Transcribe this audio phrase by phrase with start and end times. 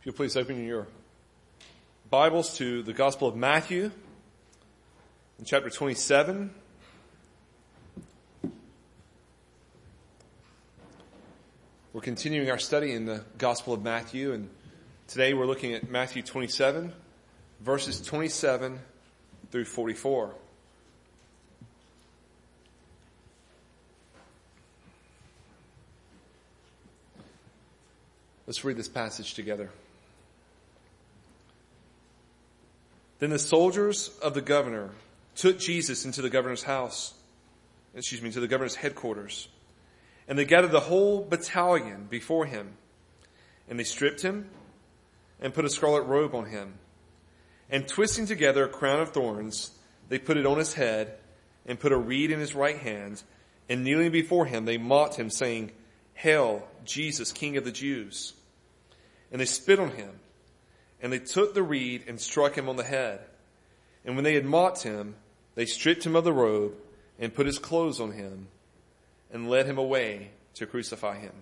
[0.00, 0.86] If you'll please open your
[2.08, 3.90] Bibles to the Gospel of Matthew
[5.38, 6.50] in chapter 27.
[11.92, 14.48] We're continuing our study in the Gospel of Matthew, and
[15.06, 16.94] today we're looking at Matthew 27,
[17.60, 18.80] verses 27
[19.50, 20.34] through 44.
[28.46, 29.68] Let's read this passage together.
[33.20, 34.90] Then the soldiers of the governor
[35.36, 37.14] took Jesus into the governor's house,
[37.94, 39.46] excuse me, to the governor's headquarters.
[40.26, 42.72] And they gathered the whole battalion before him.
[43.68, 44.48] And they stripped him
[45.38, 46.74] and put a scarlet robe on him.
[47.68, 49.70] And twisting together a crown of thorns,
[50.08, 51.14] they put it on his head
[51.66, 53.22] and put a reed in his right hand.
[53.68, 55.72] And kneeling before him, they mocked him, saying,
[56.14, 58.32] Hail, Jesus, King of the Jews.
[59.30, 60.19] And they spit on him
[61.02, 63.20] and they took the reed and struck him on the head.
[64.04, 65.14] And when they had mocked him,
[65.54, 66.74] they stripped him of the robe
[67.18, 68.48] and put his clothes on him
[69.32, 71.32] and led him away to crucify him.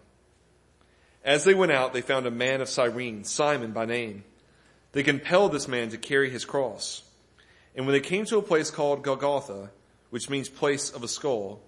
[1.24, 4.24] As they went out, they found a man of Cyrene, Simon by name.
[4.92, 7.02] They compelled this man to carry his cross.
[7.76, 9.70] And when they came to a place called Golgotha,
[10.10, 11.60] which means place of a skull,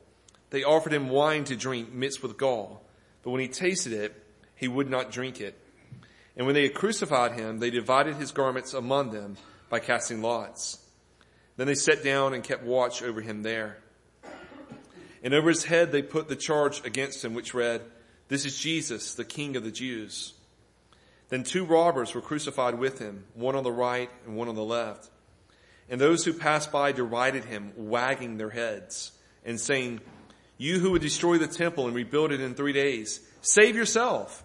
[0.50, 2.82] they offered him wine to drink mixed with gall.
[3.22, 4.14] But when he tasted it,
[4.56, 5.58] he would not drink it.
[6.36, 9.36] And when they had crucified him, they divided his garments among them
[9.68, 10.78] by casting lots.
[11.56, 13.78] Then they sat down and kept watch over him there.
[15.22, 17.82] And over his head they put the charge against him, which read,
[18.28, 20.32] This is Jesus, the King of the Jews.
[21.28, 24.64] Then two robbers were crucified with him, one on the right and one on the
[24.64, 25.08] left.
[25.88, 29.12] And those who passed by derided him, wagging their heads
[29.44, 30.00] and saying,
[30.56, 34.44] You who would destroy the temple and rebuild it in three days, save yourself.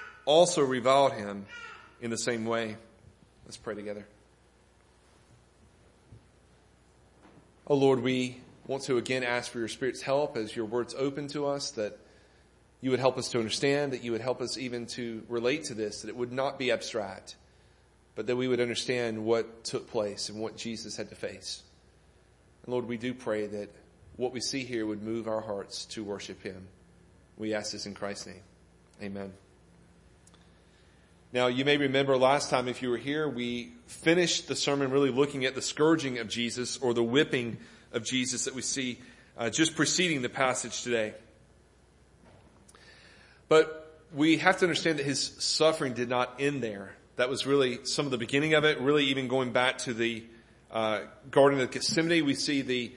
[0.25, 1.45] also reviled him
[2.01, 2.77] in the same way.
[3.45, 4.05] Let's pray together.
[7.67, 8.37] Oh Lord, we
[8.67, 11.97] want to again ask for your Spirit's help as your words open to us, that
[12.81, 15.73] you would help us to understand, that you would help us even to relate to
[15.73, 17.35] this, that it would not be abstract,
[18.15, 21.63] but that we would understand what took place and what Jesus had to face.
[22.65, 23.69] And Lord, we do pray that
[24.17, 26.67] what we see here would move our hearts to worship him.
[27.37, 28.43] We ask this in Christ's name.
[29.01, 29.33] Amen.
[31.33, 35.11] Now, you may remember last time, if you were here, we finished the sermon really
[35.11, 37.57] looking at the scourging of Jesus or the whipping
[37.93, 38.99] of Jesus that we see
[39.37, 41.13] uh, just preceding the passage today.
[43.47, 46.95] But we have to understand that his suffering did not end there.
[47.15, 50.25] That was really some of the beginning of it, really even going back to the
[50.69, 52.25] uh, Garden of Gethsemane.
[52.25, 52.91] We see the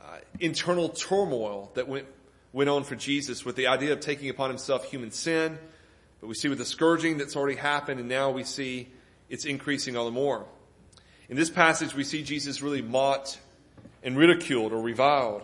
[0.00, 2.06] uh, internal turmoil that went,
[2.52, 5.56] went on for Jesus with the idea of taking upon himself human sin,
[6.20, 8.88] but we see with the scourging that's already happened and now we see
[9.28, 10.44] it's increasing all the more.
[11.28, 13.38] In this passage, we see Jesus really mocked
[14.02, 15.42] and ridiculed or reviled.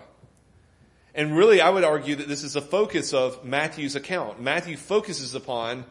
[1.14, 4.40] And really, I would argue that this is a focus of Matthew's account.
[4.40, 5.84] Matthew focuses upon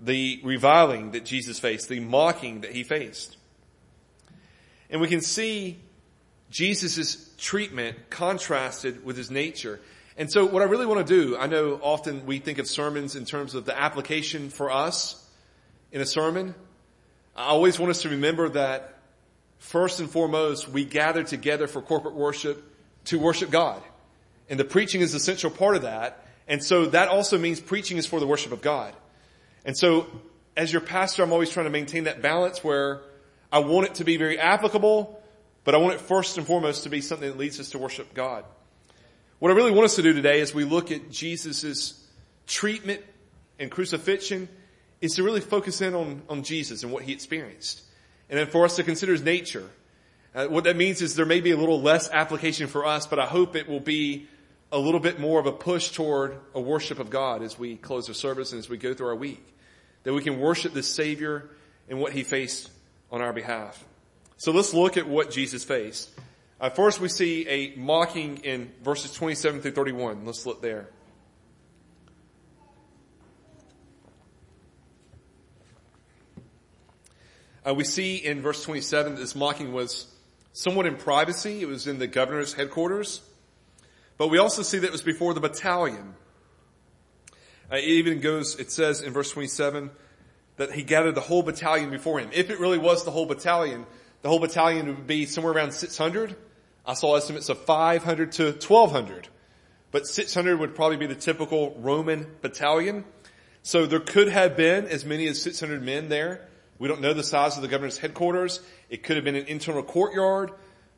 [0.00, 3.36] the reviling that Jesus faced, the mocking that he faced.
[4.88, 5.78] And we can see
[6.50, 9.80] Jesus' treatment contrasted with his nature.
[10.16, 13.16] And so what I really want to do, I know often we think of sermons
[13.16, 15.20] in terms of the application for us
[15.90, 16.54] in a sermon.
[17.34, 18.98] I always want us to remember that
[19.58, 22.62] first and foremost, we gather together for corporate worship
[23.06, 23.82] to worship God.
[24.48, 26.26] And the preaching is an essential part of that.
[26.46, 28.94] And so that also means preaching is for the worship of God.
[29.64, 30.06] And so
[30.56, 33.00] as your pastor, I'm always trying to maintain that balance where
[33.50, 35.20] I want it to be very applicable,
[35.64, 38.14] but I want it first and foremost to be something that leads us to worship
[38.14, 38.44] God.
[39.44, 42.02] What I really want us to do today as we look at Jesus'
[42.46, 43.02] treatment
[43.58, 44.48] and crucifixion
[45.02, 47.82] is to really focus in on, on Jesus and what he experienced.
[48.30, 49.68] And then for us to consider his nature.
[50.34, 53.18] Uh, what that means is there may be a little less application for us, but
[53.18, 54.28] I hope it will be
[54.72, 58.06] a little bit more of a push toward a worship of God as we close
[58.06, 59.46] the service and as we go through our week.
[60.04, 61.50] That we can worship the Savior
[61.90, 62.70] and what he faced
[63.12, 63.84] on our behalf.
[64.38, 66.08] So let's look at what Jesus faced.
[66.64, 70.24] Uh, first, we see a mocking in verses 27 through 31.
[70.24, 70.88] Let's look there.
[77.68, 80.06] Uh, we see in verse 27 that this mocking was
[80.54, 81.60] somewhat in privacy.
[81.60, 83.20] It was in the governor's headquarters.
[84.16, 86.14] But we also see that it was before the battalion.
[87.70, 89.90] Uh, it even goes, it says in verse 27
[90.56, 92.30] that he gathered the whole battalion before him.
[92.32, 93.84] If it really was the whole battalion,
[94.22, 96.34] the whole battalion would be somewhere around 600.
[96.86, 99.28] I saw estimates of 500 to 1200.
[99.90, 103.04] But 600 would probably be the typical Roman battalion.
[103.62, 106.48] So there could have been as many as 600 men there.
[106.78, 108.60] We don't know the size of the governor's headquarters.
[108.90, 110.50] It could have been an internal courtyard,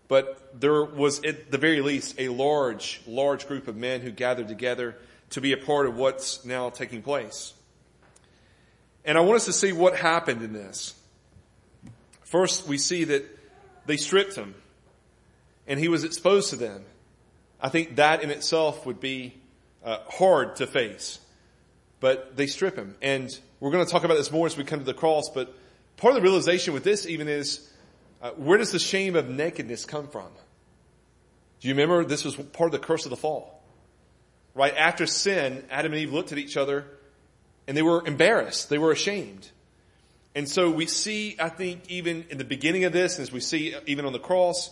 [0.09, 4.49] but there was at the very least a large, large group of men who gathered
[4.49, 4.97] together
[5.31, 7.53] to be a part of what's now taking place.
[9.05, 10.95] And I want us to see what happened in this.
[12.23, 13.25] First, we see that
[13.85, 14.55] they stripped him
[15.67, 16.85] and he was exposed to them.
[17.61, 19.35] I think that in itself would be
[19.85, 21.19] uh, hard to face,
[22.01, 22.95] but they strip him.
[23.01, 25.55] And we're going to talk about this more as we come to the cross, but
[25.97, 27.71] part of the realization with this even is
[28.23, 30.29] uh, where does the shame of nakedness come from?
[31.61, 33.63] Do you remember this was part of the curse of the fall?
[34.55, 36.87] Right after sin, Adam and Eve looked at each other
[37.67, 38.69] and they were embarrassed.
[38.69, 39.51] They were ashamed.
[40.35, 43.75] And so we see, I think, even in the beginning of this, as we see
[43.87, 44.71] even on the cross,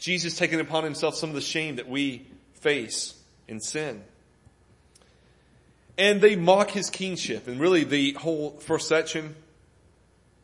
[0.00, 3.14] Jesus taking upon himself some of the shame that we face
[3.46, 4.02] in sin.
[5.96, 7.46] And they mock his kingship.
[7.46, 9.36] And really the whole first section,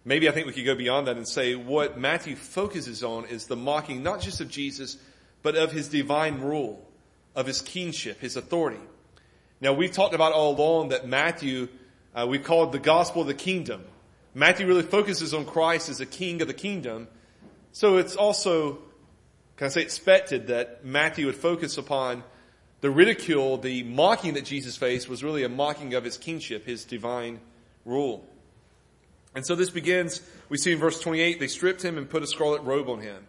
[0.04, 3.46] maybe I think we could go beyond that and say what Matthew focuses on is
[3.46, 4.98] the mocking not just of Jesus,
[5.42, 6.86] but of his divine rule,
[7.34, 8.80] of his kingship, his authority.
[9.60, 11.68] Now we've talked about all along that Matthew
[12.16, 13.84] uh, we call it the gospel of the kingdom.
[14.34, 17.08] Matthew really focuses on Christ as the king of the kingdom.
[17.72, 18.78] So it's also,
[19.56, 22.22] can I say, expected that Matthew would focus upon
[22.82, 26.84] the ridicule, the mocking that Jesus faced was really a mocking of his kingship, his
[26.84, 27.40] divine
[27.84, 28.26] rule.
[29.34, 32.26] And so this begins, we see in verse 28, they stripped him and put a
[32.26, 33.26] scarlet robe on him.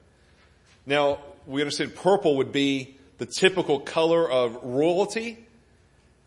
[0.86, 5.38] Now, we understand purple would be the typical color of royalty.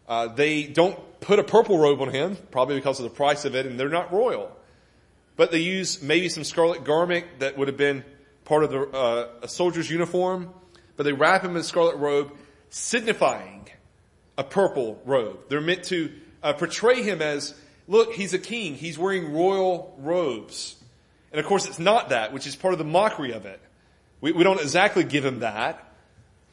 [0.08, 3.54] Uh, they don't put a purple robe on him, probably because of the price of
[3.54, 4.50] it, and they're not royal.
[5.36, 8.04] But they use maybe some scarlet garment that would have been
[8.50, 10.52] part of the, uh, a soldier's uniform,
[10.96, 12.32] but they wrap him in a scarlet robe,
[12.68, 13.68] signifying
[14.36, 15.38] a purple robe.
[15.48, 16.12] They're meant to
[16.42, 17.54] uh, portray him as,
[17.86, 18.74] look, he's a king.
[18.74, 20.74] He's wearing royal robes.
[21.30, 23.60] And of course, it's not that, which is part of the mockery of it.
[24.20, 25.86] We, we don't exactly give him that.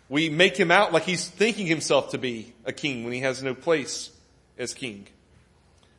[0.07, 3.41] We make him out like he's thinking himself to be a king when he has
[3.41, 4.11] no place
[4.59, 5.07] as king.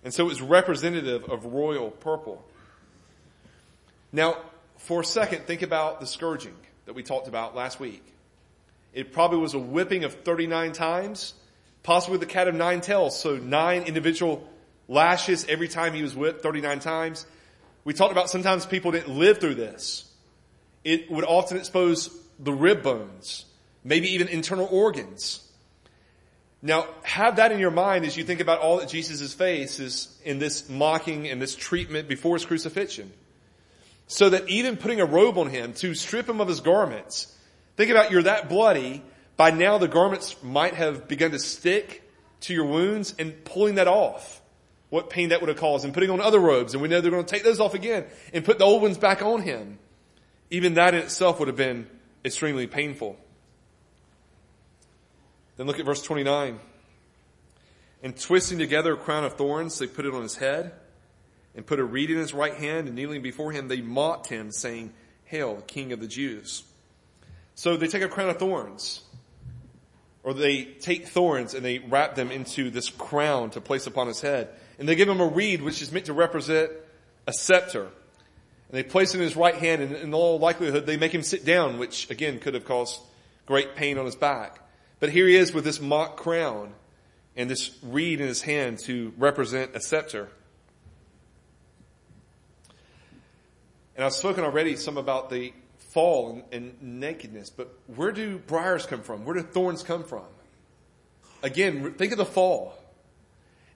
[0.04, 2.44] And so it's representative of royal purple.
[4.12, 4.36] Now,
[4.78, 6.54] for a second, think about the scourging
[6.86, 8.02] that we talked about last week.
[8.92, 11.34] It probably was a whipping of 39 times,
[11.82, 14.48] possibly the cat of nine tails, so nine individual
[14.88, 17.26] lashes every time he was whipped 39 times.
[17.84, 20.10] We talked about sometimes people didn't live through this.
[20.84, 23.44] It would often expose the rib bones
[23.84, 25.44] maybe even internal organs.
[26.60, 30.38] Now, have that in your mind as you think about all that Jesus faces in
[30.38, 33.12] this mocking and this treatment before his crucifixion.
[34.08, 37.32] So that even putting a robe on him to strip him of his garments,
[37.76, 39.04] think about you're that bloody,
[39.36, 42.02] by now the garments might have begun to stick
[42.40, 44.40] to your wounds and pulling that off.
[44.88, 47.10] What pain that would have caused and putting on other robes and we know they're
[47.10, 49.78] going to take those off again and put the old ones back on him.
[50.50, 51.86] Even that in itself would have been
[52.24, 53.18] extremely painful.
[55.58, 56.58] Then look at verse 29.
[58.02, 60.72] And twisting together a crown of thorns, they put it on his head
[61.58, 64.52] and put a reed in his right hand and kneeling before him, they mocked him
[64.52, 64.92] saying,
[65.24, 66.62] Hail, King of the Jews.
[67.56, 69.02] So they take a crown of thorns
[70.22, 74.20] or they take thorns and they wrap them into this crown to place upon his
[74.20, 74.50] head.
[74.78, 76.70] And they give him a reed, which is meant to represent
[77.26, 77.82] a scepter.
[77.82, 77.90] And
[78.70, 81.44] they place it in his right hand and in all likelihood they make him sit
[81.44, 83.00] down, which again could have caused
[83.46, 84.60] great pain on his back.
[85.00, 86.72] But here he is with this mock crown
[87.34, 90.28] and this reed in his hand to represent a scepter.
[93.98, 95.52] And I've spoken already some about the
[95.90, 99.24] fall and, and, nakedness, but where do briars come from?
[99.24, 100.22] Where do thorns come from?
[101.42, 102.78] Again, think of the fall.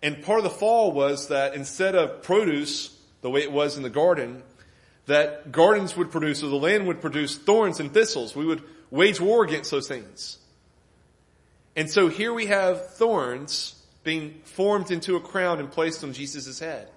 [0.00, 3.82] And part of the fall was that instead of produce, the way it was in
[3.82, 4.44] the garden,
[5.06, 8.36] that gardens would produce, or the land would produce thorns and thistles.
[8.36, 8.62] We would
[8.92, 10.38] wage war against those things.
[11.74, 13.74] And so here we have thorns
[14.04, 16.88] being formed into a crown and placed on Jesus' head.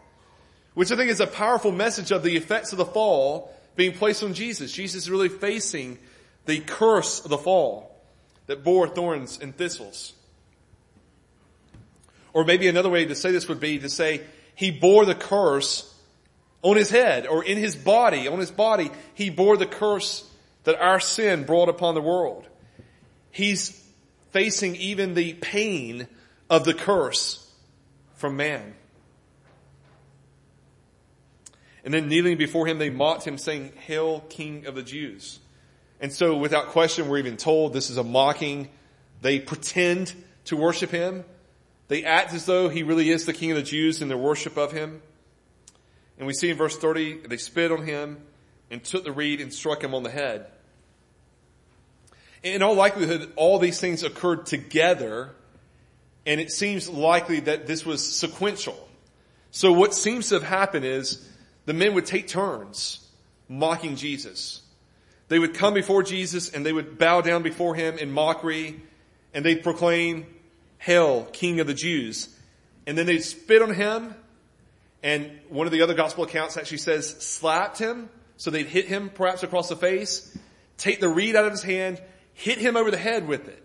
[0.75, 4.23] Which I think is a powerful message of the effects of the fall being placed
[4.23, 4.71] on Jesus.
[4.71, 5.97] Jesus is really facing
[6.45, 7.99] the curse of the fall
[8.45, 10.13] that bore thorns and thistles.
[12.33, 14.21] Or maybe another way to say this would be to say
[14.53, 15.91] he bore the curse
[16.65, 20.27] On his head or in his body, on his body, he bore the curse
[20.63, 22.47] that our sin brought upon the world.
[23.29, 23.79] He's
[24.31, 26.07] facing even the pain
[26.49, 27.47] of the curse
[28.15, 28.73] from man.
[31.85, 35.39] And then kneeling before him, they mocked him saying, Hail King of the Jews.
[36.01, 38.69] And so without question, we're even told this is a mocking.
[39.21, 40.13] They pretend
[40.45, 41.23] to worship him.
[41.87, 44.57] They act as though he really is the King of the Jews in their worship
[44.57, 45.01] of him.
[46.17, 48.17] And we see in verse 30, they spit on him
[48.71, 50.47] and took the reed and struck him on the head.
[52.41, 55.31] In all likelihood, all these things occurred together,
[56.25, 58.87] and it seems likely that this was sequential.
[59.51, 61.27] So what seems to have happened is
[61.65, 62.99] the men would take turns
[63.47, 64.61] mocking Jesus.
[65.27, 68.81] They would come before Jesus and they would bow down before him in mockery
[69.33, 70.27] and they'd proclaim,
[70.77, 72.29] Hail, King of the Jews.
[72.85, 74.13] And then they'd spit on him
[75.01, 78.09] and one of the other gospel accounts actually says slapped him.
[78.37, 80.37] So they'd hit him perhaps across the face,
[80.77, 82.01] take the reed out of his hand,
[82.33, 83.63] hit him over the head with it,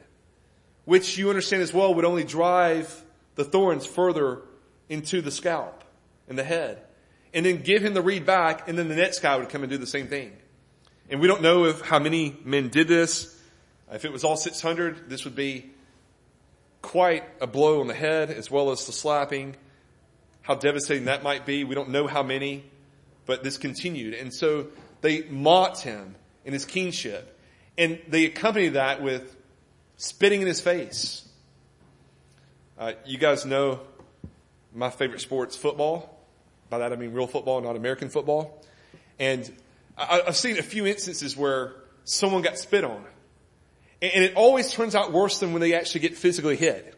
[0.84, 3.02] which you understand as well would only drive
[3.34, 4.42] the thorns further
[4.88, 5.82] into the scalp
[6.28, 6.82] and the head.
[7.32, 9.70] And then give him the reed back and then the next guy would come and
[9.70, 10.32] do the same thing.
[11.08, 13.36] And we don't know if how many men did this.
[13.92, 15.70] If it was all 600, this would be
[16.82, 19.56] quite a blow on the head as well as the slapping
[20.42, 21.64] how devastating that might be.
[21.64, 22.64] We don't know how many,
[23.26, 24.14] but this continued.
[24.14, 24.68] And so
[25.00, 27.38] they mocked him in his kingship.
[27.78, 29.36] And they accompanied that with
[29.96, 31.26] spitting in his face.
[32.78, 33.80] Uh, you guys know
[34.74, 36.19] my favorite sport's football.
[36.70, 38.64] By that I mean real football, not American football.
[39.18, 39.50] And
[39.98, 41.74] I, I've seen a few instances where
[42.04, 43.04] someone got spit on.
[44.02, 46.94] And it always turns out worse than when they actually get physically hit.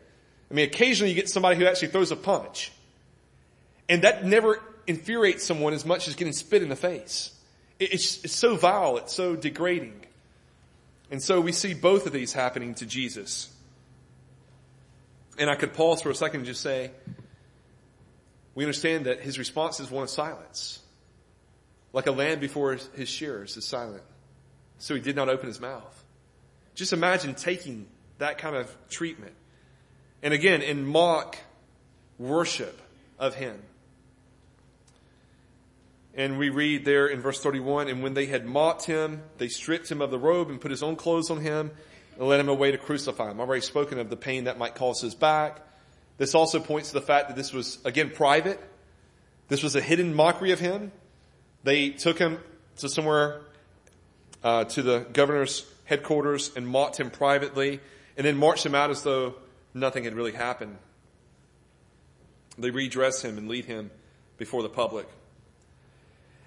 [0.50, 2.70] I mean, occasionally you get somebody who actually throws a punch.
[3.88, 7.36] And that never infuriates someone as much as getting spit in the face.
[7.80, 8.98] It's, it's so vile.
[8.98, 10.04] It's so degrading.
[11.10, 13.50] And so we see both of these happening to Jesus.
[15.38, 16.92] And I could pause for a second and just say,
[18.54, 20.80] we understand that his response is one of silence.
[21.92, 24.02] Like a lamb before his shearers is silent.
[24.78, 26.04] So he did not open his mouth.
[26.74, 27.86] Just imagine taking
[28.18, 29.34] that kind of treatment.
[30.22, 31.36] And again, in mock
[32.18, 32.80] worship
[33.18, 33.60] of him.
[36.14, 39.90] And we read there in verse 31, and when they had mocked him, they stripped
[39.90, 41.70] him of the robe and put his own clothes on him
[42.18, 43.40] and led him away to crucify him.
[43.40, 45.60] I've already spoken of the pain that might cause his back.
[46.22, 48.60] This also points to the fact that this was, again, private.
[49.48, 50.92] This was a hidden mockery of him.
[51.64, 52.38] They took him
[52.76, 53.40] to somewhere,
[54.44, 57.80] uh, to the governor's headquarters and mocked him privately
[58.16, 59.34] and then marched him out as though
[59.74, 60.78] nothing had really happened.
[62.56, 63.90] They redress him and lead him
[64.38, 65.08] before the public.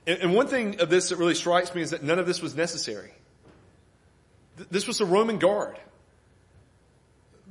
[0.07, 2.55] And, one thing of this that really strikes me is that none of this was
[2.55, 3.11] necessary.
[4.71, 5.77] This was a Roman guard.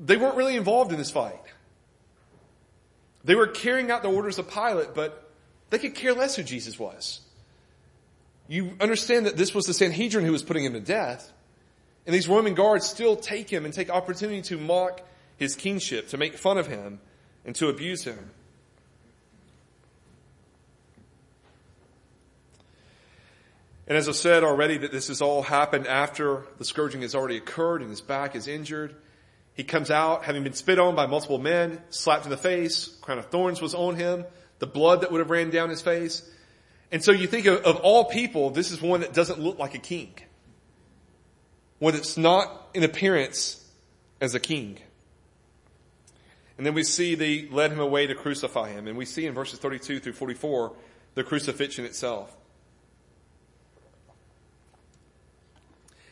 [0.02, 1.38] They weren't really involved in this fight.
[3.24, 5.30] They were carrying out the orders of Pilate, but
[5.70, 7.20] they could care less who Jesus was.
[8.46, 11.32] You understand that this was the Sanhedrin who was putting him to death.
[12.06, 15.00] And these Roman guards still take him and take opportunity to mock
[15.38, 17.00] his kingship, to make fun of him,
[17.46, 18.30] and to abuse him.
[23.86, 27.36] And as I said already that this has all happened after the scourging has already
[27.36, 28.94] occurred and his back is injured.
[29.54, 33.18] He comes out having been spit on by multiple men, slapped in the face, crown
[33.18, 34.24] of thorns was on him,
[34.58, 36.28] the blood that would have ran down his face.
[36.90, 39.74] And so you think of, of all people, this is one that doesn't look like
[39.74, 40.14] a king.
[41.78, 43.64] One that's not in appearance
[44.20, 44.78] as a king.
[46.56, 48.86] And then we see they led him away to crucify him.
[48.88, 50.72] And we see in verses 32 through 44
[51.14, 52.36] the crucifixion itself.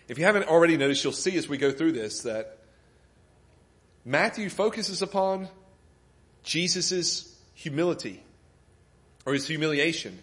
[0.08, 2.58] If you haven't already noticed, you'll see as we go through this that
[4.04, 5.48] Matthew focuses upon
[6.42, 8.22] Jesus' humility
[9.24, 10.18] or his humiliation.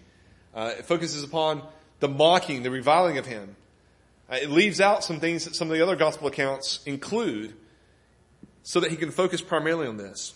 [0.53, 1.61] Uh, it focuses upon
[1.99, 3.55] the mocking, the reviling of him.
[4.29, 7.53] Uh, it leaves out some things that some of the other gospel accounts include
[8.63, 10.33] so that he can focus primarily on this.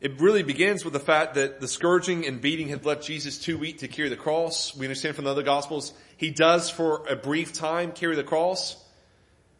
[0.00, 3.56] It really begins with the fact that the scourging and beating had left Jesus too
[3.56, 4.76] weak to carry the cross.
[4.76, 8.81] We understand from the other gospels, he does for a brief time carry the cross,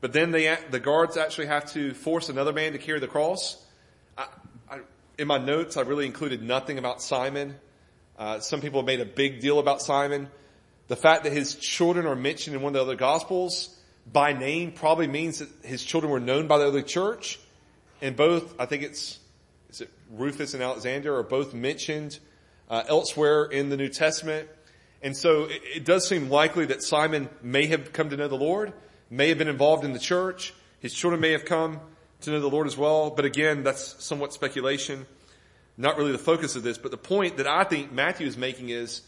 [0.03, 3.65] but then they, the guards actually have to force another man to carry the cross.
[4.19, 4.27] I,
[4.69, 4.81] I,
[5.17, 7.55] in my notes, I really included nothing about Simon.
[8.19, 10.29] Uh, some people have made a big deal about Simon.
[10.89, 13.79] The fact that his children are mentioned in one of the other gospels
[14.13, 17.39] by name probably means that his children were known by the early church.
[18.01, 19.21] And both, I think it's
[19.71, 22.19] is it Rufus and Alexander are both mentioned
[22.69, 24.49] uh, elsewhere in the New Testament.
[25.01, 28.35] And so it, it does seem likely that Simon may have come to know the
[28.35, 28.73] Lord,
[29.13, 30.55] may have been involved in the church.
[30.81, 31.79] His children may have come
[32.23, 33.11] to know the Lord as well.
[33.11, 35.05] But again, that's somewhat speculation.
[35.77, 38.71] Not really the focus of this, but the point that I think Matthew is making
[38.71, 39.03] is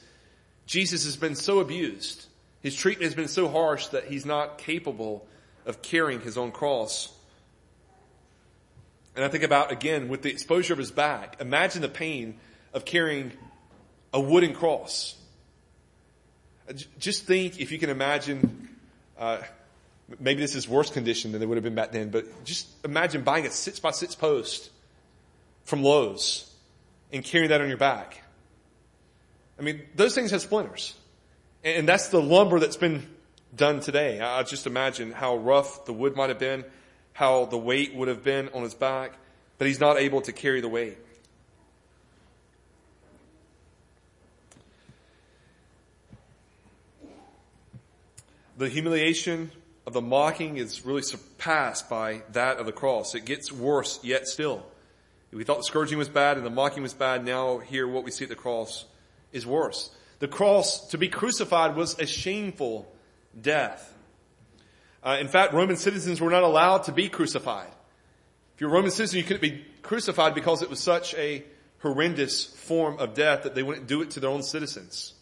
[0.67, 2.27] Jesus has been so abused.
[2.61, 5.27] His treatment has been so harsh that he's not capable
[5.65, 7.11] of carrying his own cross.
[9.17, 12.37] And I think about, again, with the exposure of his back, imagine the pain
[12.75, 13.33] of carrying
[14.13, 15.17] a wooden cross.
[16.99, 18.69] Just think if you can imagine,
[19.19, 19.39] uh,
[20.21, 23.23] maybe this is worse condition than they would have been back then, but just imagine
[23.23, 24.71] buying a six by six post
[25.65, 26.51] from Lowe's
[27.13, 28.23] and carrying that on your back.
[29.59, 30.95] I mean, those things have splinters.
[31.63, 33.07] And that's the lumber that's been
[33.57, 34.21] done today.
[34.21, 36.65] I just imagine how rough the wood might have been,
[37.13, 39.13] how the weight would have been on his back,
[39.57, 40.99] but he's not able to carry the weight.
[48.59, 49.51] The humiliation
[49.87, 53.15] of the mocking is really surpassed by that of the cross.
[53.15, 54.65] It gets worse yet still.
[55.33, 57.25] We thought the scourging was bad and the mocking was bad.
[57.25, 58.85] Now here what we see at the cross
[59.33, 59.91] is worse.
[60.21, 62.91] The cross, to be crucified, was a shameful
[63.39, 63.93] death.
[65.03, 67.69] Uh, in fact, Roman citizens were not allowed to be crucified.
[68.55, 71.45] If you're a Roman citizen, you couldn't be crucified because it was such a
[71.81, 75.15] horrendous form of death that they wouldn't do it to their own citizens.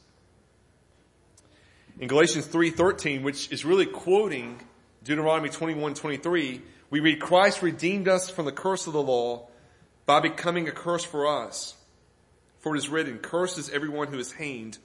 [2.01, 4.61] In Galatians 3:13, which is really quoting
[5.05, 9.49] Deuteronomy 21:23, we read Christ redeemed us from the curse of the law
[10.07, 11.75] by becoming a curse for us.
[12.61, 14.79] For it is written, cursed is everyone who is hanged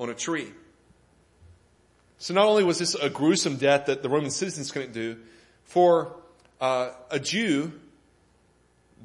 [0.00, 0.52] on a tree.
[2.18, 5.16] So not only was this a gruesome death that the Roman citizens couldn't do,
[5.64, 6.16] for
[6.60, 7.72] uh, a Jew,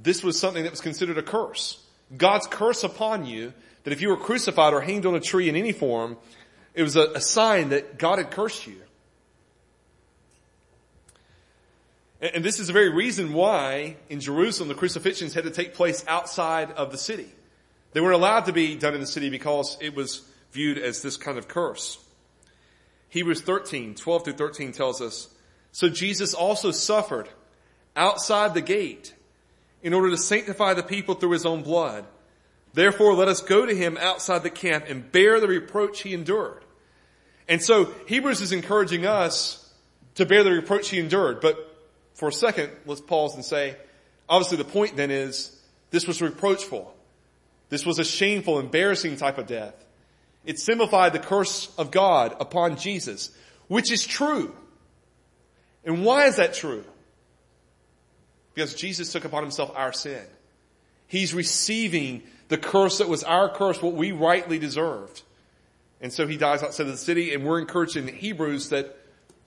[0.01, 1.83] this was something that was considered a curse.
[2.15, 5.55] God's curse upon you, that if you were crucified or hanged on a tree in
[5.55, 6.17] any form,
[6.73, 8.77] it was a, a sign that God had cursed you.
[12.21, 16.05] And this is the very reason why in Jerusalem the crucifixions had to take place
[16.07, 17.27] outside of the city.
[17.91, 21.17] They weren't allowed to be done in the city because it was viewed as this
[21.17, 21.99] kind of curse.
[23.09, 25.27] Hebrews 13, 12 through 13 tells us,
[25.73, 27.27] So Jesus also suffered
[27.95, 29.13] outside the gate
[29.83, 32.05] in order to sanctify the people through his own blood.
[32.73, 36.63] Therefore let us go to him outside the camp and bear the reproach he endured.
[37.47, 39.59] And so Hebrews is encouraging us
[40.15, 41.57] to bear the reproach he endured, but
[42.13, 43.75] for a second, let's pause and say,
[44.29, 45.59] obviously the point then is,
[45.91, 46.95] this was reproachful.
[47.69, 49.73] This was a shameful, embarrassing type of death.
[50.45, 53.31] It signified the curse of God upon Jesus,
[53.67, 54.55] which is true.
[55.83, 56.83] And why is that true?
[58.53, 60.23] Because Jesus took upon himself our sin.
[61.07, 65.21] He's receiving the curse that was our curse, what we rightly deserved.
[66.01, 68.97] And so he dies outside of the city and we're encouraged in Hebrews that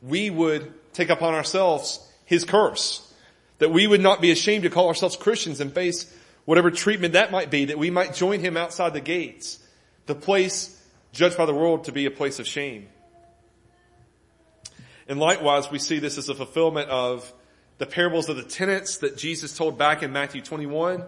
[0.03, 3.03] we would take upon ourselves his curse.
[3.59, 6.13] That we would not be ashamed to call ourselves Christians and face
[6.45, 9.59] whatever treatment that might be, that we might join him outside the gates,
[10.07, 10.73] the place
[11.13, 12.89] judged by the world to be a place of shame.
[15.09, 17.33] And likewise, we see this as a fulfillment of
[17.79, 21.05] the parables of the tenants that Jesus told back in Matthew 21.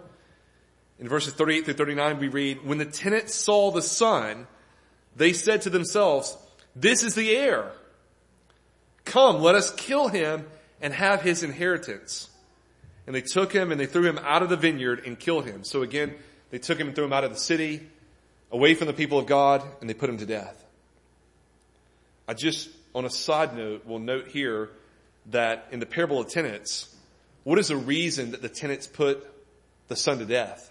[1.00, 4.46] In verses 38 through 39, we read, When the tenants saw the son,
[5.16, 6.36] they said to themselves,
[6.74, 7.70] This is the heir.
[9.04, 10.46] Come, let us kill him
[10.80, 12.28] and have his inheritance.
[13.06, 15.64] And they took him and they threw him out of the vineyard and killed him.
[15.64, 16.14] So again,
[16.50, 17.86] they took him and threw him out of the city,
[18.50, 20.62] away from the people of God, and they put him to death.
[22.26, 24.70] I just, on a side note, will note here
[25.26, 26.94] that in the parable of tenants,
[27.44, 29.26] what is the reason that the tenants put
[29.88, 30.70] the son to death?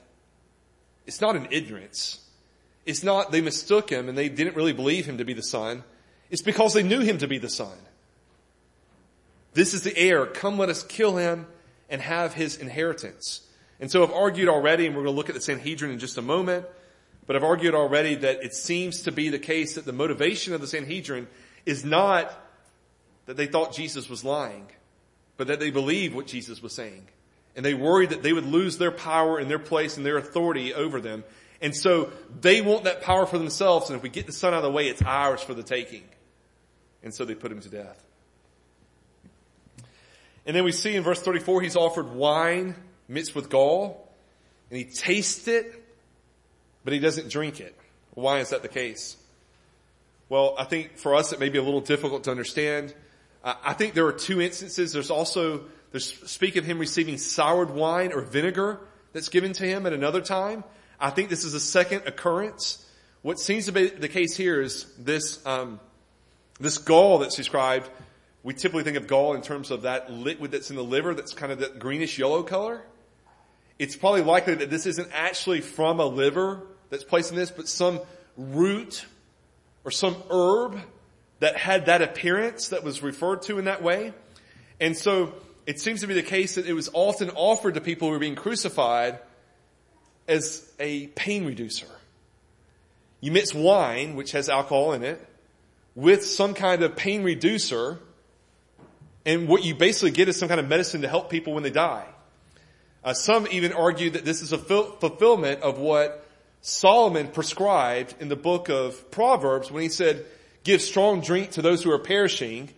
[1.07, 2.19] It's not an ignorance.
[2.85, 5.83] It's not they mistook him and they didn't really believe him to be the son.
[6.29, 7.75] It's because they knew him to be the son.
[9.53, 10.25] This is the heir.
[10.25, 11.47] Come let us kill him
[11.89, 13.41] and have his inheritance.
[13.79, 16.17] And so I've argued already, and we're going to look at the Sanhedrin in just
[16.17, 16.65] a moment,
[17.25, 20.61] but I've argued already that it seems to be the case that the motivation of
[20.61, 21.27] the Sanhedrin
[21.65, 22.31] is not
[23.25, 24.67] that they thought Jesus was lying,
[25.37, 27.07] but that they believed what Jesus was saying.
[27.57, 30.73] And they worried that they would lose their power and their place and their authority
[30.73, 31.25] over them.
[31.59, 34.57] And so they want that power for themselves, and if we get the son out
[34.57, 36.03] of the way, it's ours for the taking.
[37.03, 38.01] And so they put him to death.
[40.45, 42.75] And then we see in verse 34, he's offered wine
[43.07, 44.07] mixed with gall,
[44.69, 45.83] and he tastes it,
[46.83, 47.75] but he doesn't drink it.
[48.13, 49.17] Why is that the case?
[50.29, 52.93] Well, I think for us it may be a little difficult to understand.
[53.43, 54.93] I think there are two instances.
[54.93, 55.65] There's also,
[55.99, 58.79] speak of him receiving soured wine or vinegar
[59.13, 60.63] that's given to him at another time.
[60.99, 62.85] I think this is a second occurrence.
[63.21, 65.79] What seems to be the case here is this, um,
[66.59, 67.89] this gall that's described.
[68.43, 71.33] We typically think of gall in terms of that liquid that's in the liver that's
[71.33, 72.81] kind of that greenish yellow color.
[73.79, 77.67] It's probably likely that this isn't actually from a liver that's placed in this, but
[77.67, 77.99] some
[78.37, 79.05] root
[79.83, 80.79] or some herb
[81.39, 84.13] that had that appearance that was referred to in that way.
[84.79, 85.33] And so
[85.67, 88.19] it seems to be the case that it was often offered to people who were
[88.19, 89.19] being crucified
[90.27, 91.87] as a pain reducer.
[93.19, 95.23] You mix wine, which has alcohol in it,
[95.93, 97.99] with some kind of pain reducer,
[99.25, 101.69] and what you basically get is some kind of medicine to help people when they
[101.69, 102.05] die.
[103.03, 106.25] Uh, some even argue that this is a fulfillment of what
[106.61, 110.25] Solomon prescribed in the book of Proverbs when he said,
[110.63, 112.69] give strong drink to those who are perishing.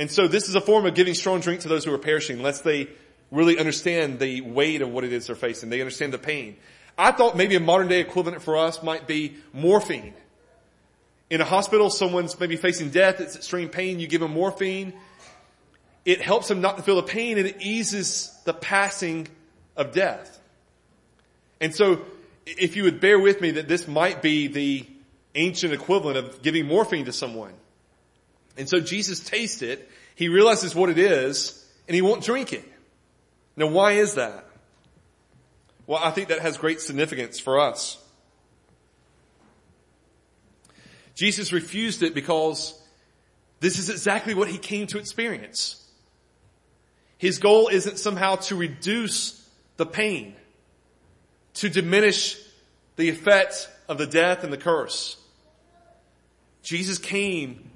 [0.00, 2.42] And so this is a form of giving strong drink to those who are perishing,
[2.42, 2.88] lest they
[3.30, 5.68] really understand the weight of what it is they're facing.
[5.68, 6.56] They understand the pain.
[6.96, 10.14] I thought maybe a modern day equivalent for us might be morphine.
[11.28, 14.94] In a hospital, someone's maybe facing death, it's extreme pain, you give them morphine.
[16.06, 19.28] It helps them not to feel the pain and it eases the passing
[19.76, 20.40] of death.
[21.60, 22.00] And so,
[22.46, 24.86] if you would bear with me that this might be the
[25.34, 27.52] ancient equivalent of giving morphine to someone.
[28.60, 32.70] And so Jesus tastes it, he realizes what it is, and he won't drink it.
[33.56, 34.44] Now why is that?
[35.86, 37.96] Well, I think that has great significance for us.
[41.14, 42.78] Jesus refused it because
[43.60, 45.82] this is exactly what he came to experience.
[47.16, 49.42] His goal isn't somehow to reduce
[49.78, 50.36] the pain,
[51.54, 52.36] to diminish
[52.96, 55.16] the effect of the death and the curse.
[56.62, 57.69] Jesus came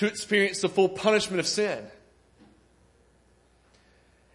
[0.00, 1.84] to experience the full punishment of sin.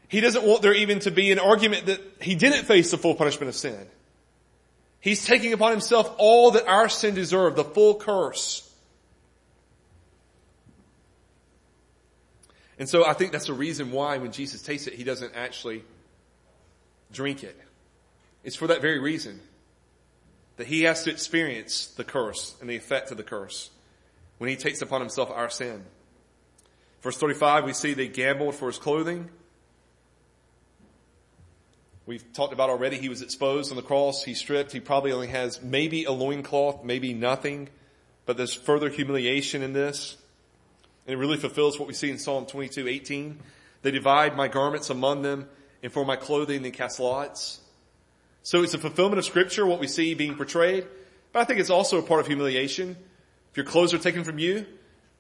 [0.08, 3.16] He doesn't want there even to be an argument that he didn't face the full
[3.16, 3.88] punishment of sin.
[5.00, 8.72] He's taking upon himself all that our sin deserved, the full curse.
[12.78, 15.84] And so I think that's the reason why when Jesus tastes it, he doesn't actually
[17.12, 17.60] drink it.
[18.44, 19.40] It's for that very reason
[20.58, 23.72] that he has to experience the curse and the effect of the curse
[24.38, 25.84] when he takes upon himself our sin.
[27.02, 29.30] Verse 35, we see they gambled for his clothing.
[32.08, 35.28] We've talked about already, he was exposed on the cross, he stripped, he probably only
[35.28, 37.70] has maybe a loincloth, maybe nothing,
[38.26, 40.18] but there's further humiliation in this.
[41.08, 43.40] And it really fulfills what we see in Psalm 22, 18.
[43.82, 45.48] They divide my garments among them,
[45.82, 47.60] and for my clothing they cast lots.
[48.44, 50.86] So it's a fulfillment of scripture, what we see being portrayed,
[51.32, 52.96] but I think it's also a part of humiliation.
[53.56, 54.66] If your clothes are taken from you,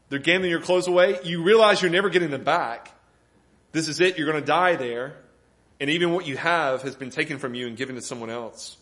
[0.09, 2.91] they're gambling your clothes away, you realize you're never getting them back.
[3.71, 5.15] This is it, you're gonna die there,
[5.79, 8.75] and even what you have has been taken from you and given to someone else.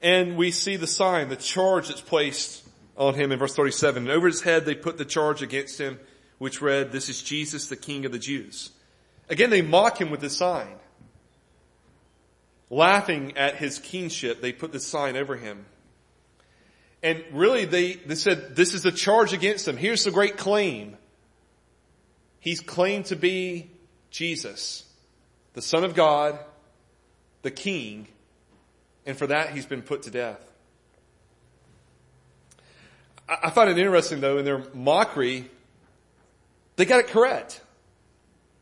[0.00, 2.64] And we see the sign, the charge that's placed
[2.96, 4.04] on him in verse 37.
[4.04, 5.98] And over his head they put the charge against him,
[6.38, 8.70] which read, This is Jesus, the King of the Jews.
[9.28, 10.76] Again, they mock him with this sign.
[12.70, 15.66] Laughing at his kingship, they put this sign over him.
[17.02, 19.76] And really they, they said, this is a charge against him.
[19.76, 20.96] Here's the great claim.
[22.40, 23.70] He's claimed to be
[24.10, 24.84] Jesus,
[25.54, 26.38] the Son of God,
[27.42, 28.08] the King,
[29.06, 30.40] and for that he's been put to death.
[33.28, 35.50] I find it interesting though in their mockery,
[36.76, 37.60] they got it correct.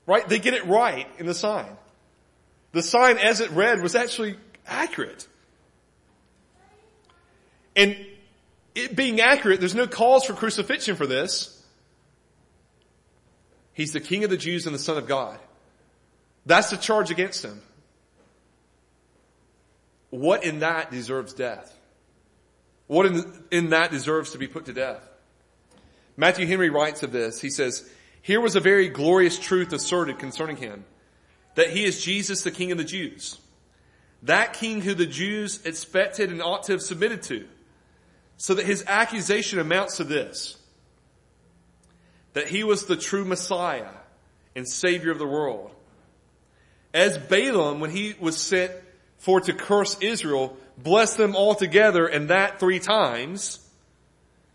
[0.07, 0.29] Right?
[0.29, 1.67] They get it right in the sign.
[2.73, 5.27] The sign as it read was actually accurate.
[7.75, 7.97] And
[8.77, 11.53] it being accurate, there's no cause for crucifixion for this.
[13.73, 15.39] He's the King of the Jews and the Son of God.
[16.45, 17.61] That's the charge against him.
[20.11, 21.77] What in that deserves death?
[22.87, 25.03] What in, in that deserves to be put to death?
[26.17, 27.41] Matthew Henry writes of this.
[27.41, 27.89] He says,
[28.23, 30.85] here was a very glorious truth asserted concerning him,
[31.55, 33.39] that he is Jesus, the King of the Jews.
[34.23, 37.47] That King who the Jews expected and ought to have submitted to.
[38.37, 40.57] So that his accusation amounts to this.
[42.35, 43.89] That he was the true Messiah
[44.55, 45.71] and Savior of the world.
[46.93, 48.73] As Balaam, when he was sent
[49.19, 53.61] for to curse Israel, bless them all together and that three times.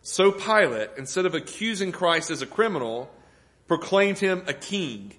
[0.01, 3.11] So Pilate, instead of accusing Christ as a criminal,
[3.67, 5.13] proclaimed him a king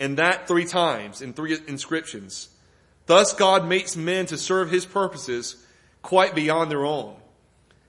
[0.00, 2.48] and that three times in three inscriptions.
[3.06, 5.56] Thus God makes men to serve his purposes
[6.02, 7.16] quite beyond their own.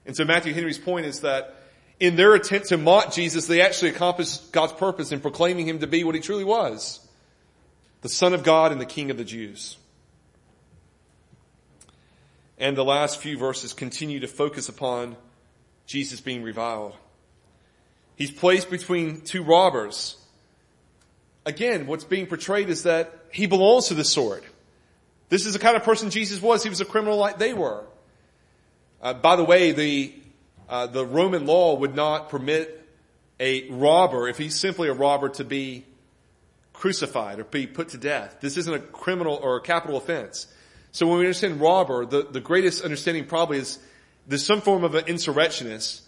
[0.06, 1.56] And so Matthew Henry's point is that
[2.00, 5.88] in their attempt to mock Jesus, they actually accomplished God's purpose in proclaiming him to
[5.88, 7.00] be what he truly was.
[8.02, 9.78] The Son of God and the King of the Jews.
[12.58, 15.16] And the last few verses continue to focus upon
[15.88, 16.96] Jesus being reviled.
[18.16, 20.18] He's placed between two robbers.
[21.46, 24.44] Again, what's being portrayed is that he belongs to the sword.
[25.30, 26.64] This is the kind of person Jesus was.
[26.64, 27.84] He was a criminal like they were.
[29.06, 30.12] Uh, by the way, the
[30.68, 32.90] uh, the Roman law would not permit
[33.40, 35.86] a robber, if he's simply a robber, to be
[36.74, 38.38] crucified or be put to death.
[38.42, 40.48] This isn't a criminal or a capital offense.
[40.92, 43.78] So when we understand robber, the, the greatest understanding probably is
[44.26, 46.02] there's some form of an insurrectionist.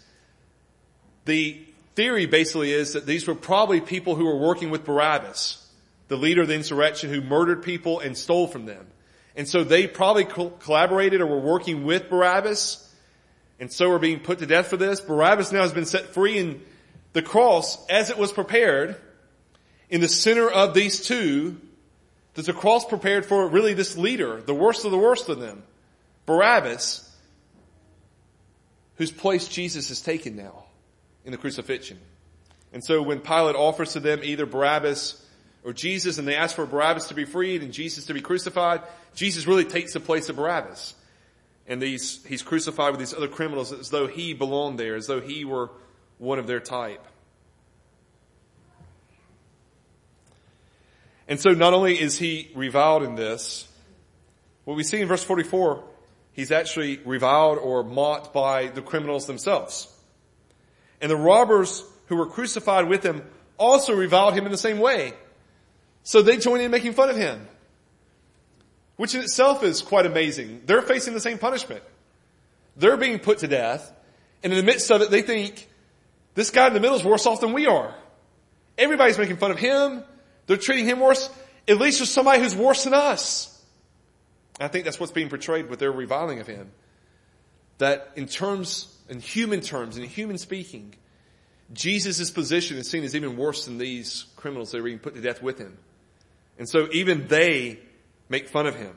[1.24, 5.64] The theory basically is that these were probably people who were working with Barabbas,
[6.08, 8.88] the leader of the insurrection who murdered people and stole from them.
[9.36, 12.86] And so they probably co- collaborated or were working with Barabbas
[13.60, 15.00] and so are being put to death for this.
[15.00, 16.60] Barabbas now has been set free and
[17.12, 18.96] the cross, as it was prepared,
[19.88, 21.56] in the center of these two,
[22.34, 25.62] there's a cross prepared for really this leader, the worst of the worst of them,
[26.26, 27.04] Barabbas,
[28.96, 30.64] whose place Jesus has taken now
[31.24, 31.98] in the crucifixion.
[32.72, 35.24] And so when Pilate offers to them either Barabbas
[35.64, 38.82] or Jesus and they ask for Barabbas to be freed and Jesus to be crucified,
[39.14, 40.94] Jesus really takes the place of Barabbas
[41.68, 45.20] and these, he's crucified with these other criminals as though he belonged there, as though
[45.20, 45.70] he were
[46.16, 47.06] one of their type.
[51.28, 53.68] And so not only is he reviled in this,
[54.64, 55.84] what we see in verse 44,
[56.32, 59.94] he's actually reviled or mocked by the criminals themselves.
[61.02, 63.22] And the robbers who were crucified with him
[63.58, 65.12] also reviled him in the same way.
[66.02, 67.46] So they join in making fun of him
[68.98, 70.60] which in itself is quite amazing.
[70.66, 71.82] They're facing the same punishment.
[72.76, 73.90] They're being put to death,
[74.42, 75.68] and in the midst of it, they think,
[76.34, 77.94] this guy in the middle is worse off than we are.
[78.76, 80.02] Everybody's making fun of him.
[80.46, 81.30] They're treating him worse.
[81.66, 83.64] At least there's somebody who's worse than us.
[84.60, 86.70] I think that's what's being portrayed with their reviling of him.
[87.78, 90.94] That in terms, in human terms, in human speaking,
[91.72, 95.20] Jesus' position is seen as even worse than these criminals that are being put to
[95.20, 95.76] death with him.
[96.58, 97.78] And so even they
[98.28, 98.94] make fun of him.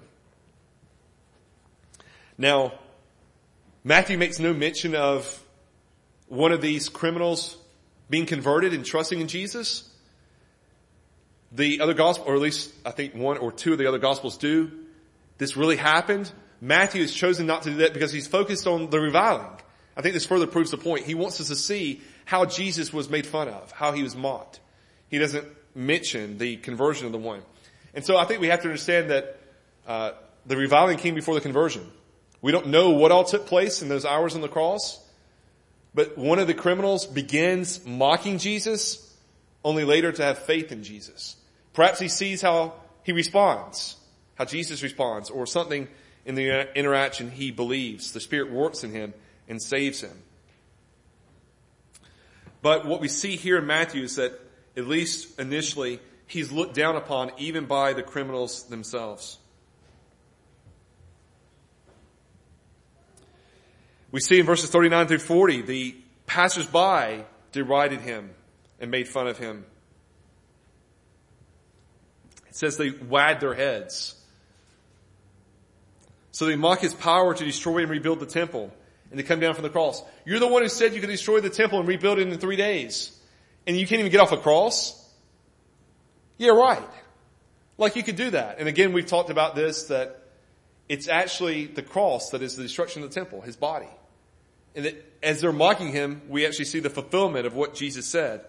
[2.38, 2.74] Now,
[3.84, 5.44] Matthew makes no mention of
[6.28, 7.58] one of these criminals
[8.10, 9.89] being converted and trusting in Jesus.
[11.52, 14.38] The other gospel, or at least I think one or two of the other gospels
[14.38, 14.72] do.
[15.38, 16.32] This really happened.
[16.62, 19.48] Matthew has chosen not to do that because he's focused on the reviling.
[19.98, 21.06] I think this further proves the point.
[21.06, 24.60] He wants us to see how Jesus was made fun of, how he was mocked.
[25.10, 27.41] He doesn't mention the conversion of the one.
[27.93, 29.39] And so I think we have to understand that
[29.88, 30.12] uh,
[30.45, 31.89] the reviling came before the conversion.
[32.41, 34.99] We don't know what all took place in those hours on the cross,
[35.93, 39.15] but one of the criminals begins mocking Jesus,
[39.63, 41.36] only later to have faith in Jesus.
[41.73, 42.73] Perhaps he sees how
[43.04, 43.95] he responds,
[44.36, 45.88] how Jesus responds, or something
[46.25, 48.13] in the interaction he believes.
[48.13, 49.13] The Spirit works in him
[49.47, 50.17] and saves him.
[52.62, 54.39] But what we see here in Matthew is that,
[54.77, 55.99] at least initially,
[56.32, 59.38] he's looked down upon even by the criminals themselves.
[64.12, 65.96] We see in verses 39 through 40, the
[66.28, 68.30] passersby derided him
[68.80, 69.65] and made fun of him.
[72.48, 74.15] It says they wagged their heads.
[76.32, 78.72] So they mock his power to destroy and rebuild the temple
[79.10, 80.02] and to come down from the cross.
[80.26, 82.56] You're the one who said you could destroy the temple and rebuild it in three
[82.56, 83.17] days.
[83.67, 85.01] And you can't even get off a cross?
[86.41, 86.82] Yeah, right.
[87.77, 88.58] Like you could do that.
[88.58, 90.23] And again, we've talked about this, that
[90.89, 93.89] it's actually the cross that is the destruction of the temple, his body.
[94.75, 98.41] And that as they're mocking him, we actually see the fulfillment of what Jesus said.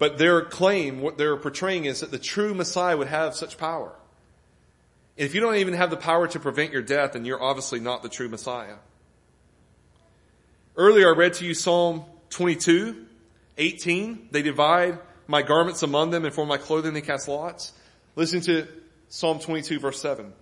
[0.00, 3.92] But their claim, what they're portraying is that the true Messiah would have such power.
[5.16, 7.78] And if you don't even have the power to prevent your death, then you're obviously
[7.78, 8.78] not the true Messiah.
[10.76, 13.06] Earlier I read to you Psalm 22,
[13.58, 14.30] 18.
[14.32, 17.72] They divide my garments among them, and for my clothing they cast lots.
[18.16, 18.66] Listen to
[19.08, 20.32] Psalm 22 verse 7.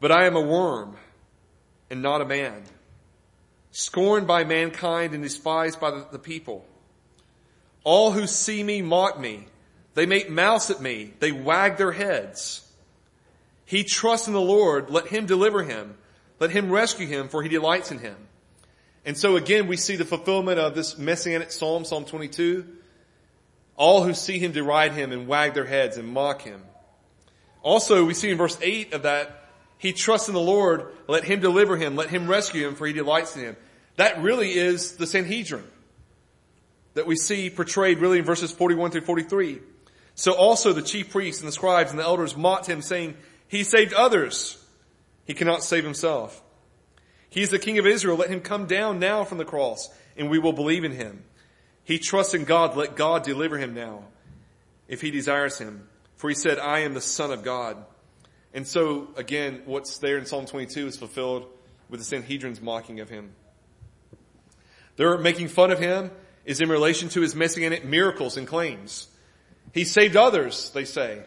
[0.00, 0.96] But I am a worm
[1.90, 2.62] and not a man,
[3.72, 6.64] scorned by mankind and despised by the, people.
[7.84, 9.46] All who see me mock me.
[9.94, 11.14] They make mouths at me.
[11.20, 12.70] They wag their heads.
[13.64, 14.90] He trusts in the Lord.
[14.90, 15.96] Let him deliver him.
[16.38, 18.16] Let him rescue him, for he delights in him.
[19.06, 22.66] And so again, we see the fulfillment of this messianic psalm, Psalm 22.
[23.76, 26.62] All who see him deride him and wag their heads and mock him.
[27.62, 29.44] Also, we see in verse 8 of that,
[29.78, 32.92] he trusts in the Lord, let him deliver him, let him rescue him, for he
[32.92, 33.56] delights in him.
[33.96, 35.64] That really is the Sanhedrin
[36.94, 39.60] that we see portrayed really in verses 41 through 43.
[40.14, 43.16] So also the chief priests and the scribes and the elders mocked him saying,
[43.48, 44.62] he saved others.
[45.26, 46.42] He cannot save himself.
[47.36, 48.16] He is the King of Israel.
[48.16, 51.22] Let him come down now from the cross and we will believe in him.
[51.84, 52.74] He trusts in God.
[52.78, 54.04] Let God deliver him now
[54.88, 55.86] if he desires him.
[56.16, 57.76] For he said, I am the son of God.
[58.54, 61.46] And so again, what's there in Psalm 22 is fulfilled
[61.90, 63.32] with the Sanhedrin's mocking of him.
[64.96, 66.12] They're making fun of him
[66.46, 69.08] is in relation to his messianic miracles and claims.
[69.74, 71.22] He saved others, they say.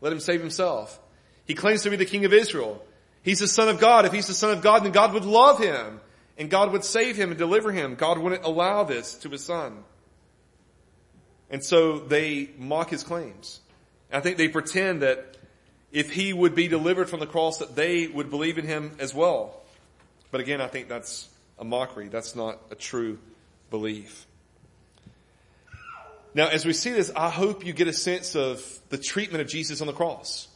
[0.00, 0.98] Let him save himself.
[1.44, 2.84] He claims to be the king of Israel.
[3.24, 4.04] He's the son of God.
[4.04, 6.00] If he's the son of God, then God would love him
[6.36, 7.94] and God would save him and deliver him.
[7.94, 9.82] God wouldn't allow this to his son.
[11.50, 13.60] And so they mock his claims.
[14.12, 15.36] I think they pretend that
[15.90, 19.14] if he would be delivered from the cross that they would believe in him as
[19.14, 19.60] well.
[20.30, 22.08] But again, I think that's a mockery.
[22.08, 23.18] That's not a true
[23.70, 24.26] belief.
[26.34, 29.48] Now, as we see this, I hope you get a sense of the treatment of
[29.48, 30.48] Jesus on the cross.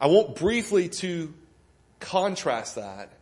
[0.00, 1.32] I want briefly to
[2.00, 3.12] contrast that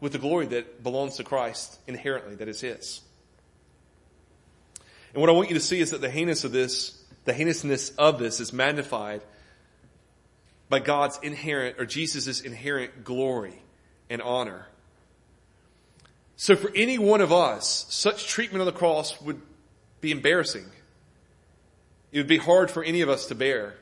[0.00, 3.00] with the glory that belongs to Christ inherently, that is His.
[5.12, 7.90] And what I want you to see is that the heinous of this, the heinousness
[7.96, 9.22] of this is magnified
[10.68, 13.62] by God's inherent, or Jesus' inherent glory
[14.10, 14.66] and honor.
[16.36, 19.40] So for any one of us, such treatment on the cross would
[20.00, 20.66] be embarrassing.
[22.12, 23.74] It would be hard for any of us to bear.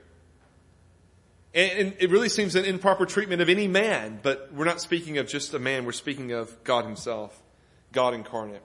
[1.57, 5.27] And, it really seems an improper treatment of any man, but we're not speaking of
[5.27, 7.43] just a man, we're speaking of God himself,
[7.93, 8.61] God incarnate.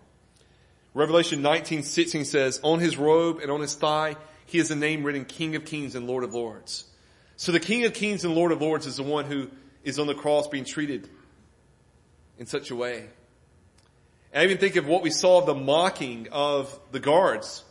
[0.94, 5.06] Revelation 19, 16 says, on his robe and on his thigh, he has a name
[5.06, 6.84] written King of Kings and Lord of Lords.
[7.38, 9.50] So the King of Kings and Lord of Lords is the one who
[9.86, 11.10] is on the cross being treated
[12.38, 13.08] in such a way.
[14.34, 17.64] And I even think of what we saw of the mocking of the guards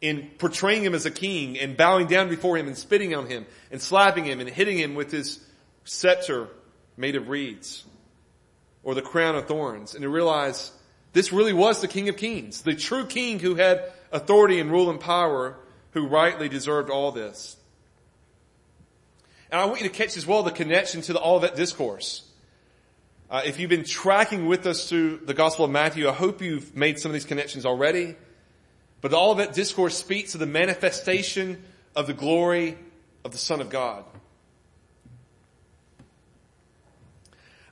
[0.00, 3.46] in portraying him as a king and bowing down before him and spitting on him
[3.70, 5.40] and slapping him and hitting him with his
[5.84, 6.48] scepter
[6.96, 7.84] made of reeds
[8.82, 10.70] or the crown of thorns and to realize
[11.12, 14.90] this really was the king of kings, the true king who had authority and rule
[14.90, 15.56] and power
[15.92, 17.56] who rightly deserved all this.
[19.50, 22.22] And I want you to catch as well the connection to the Olivet Discourse.
[23.30, 26.76] Uh, if you've been tracking with us through the Gospel of Matthew, I hope you've
[26.76, 28.14] made some of these connections already.
[29.00, 31.62] But all of that discourse speaks of the manifestation
[31.94, 32.76] of the glory
[33.24, 34.04] of the Son of God.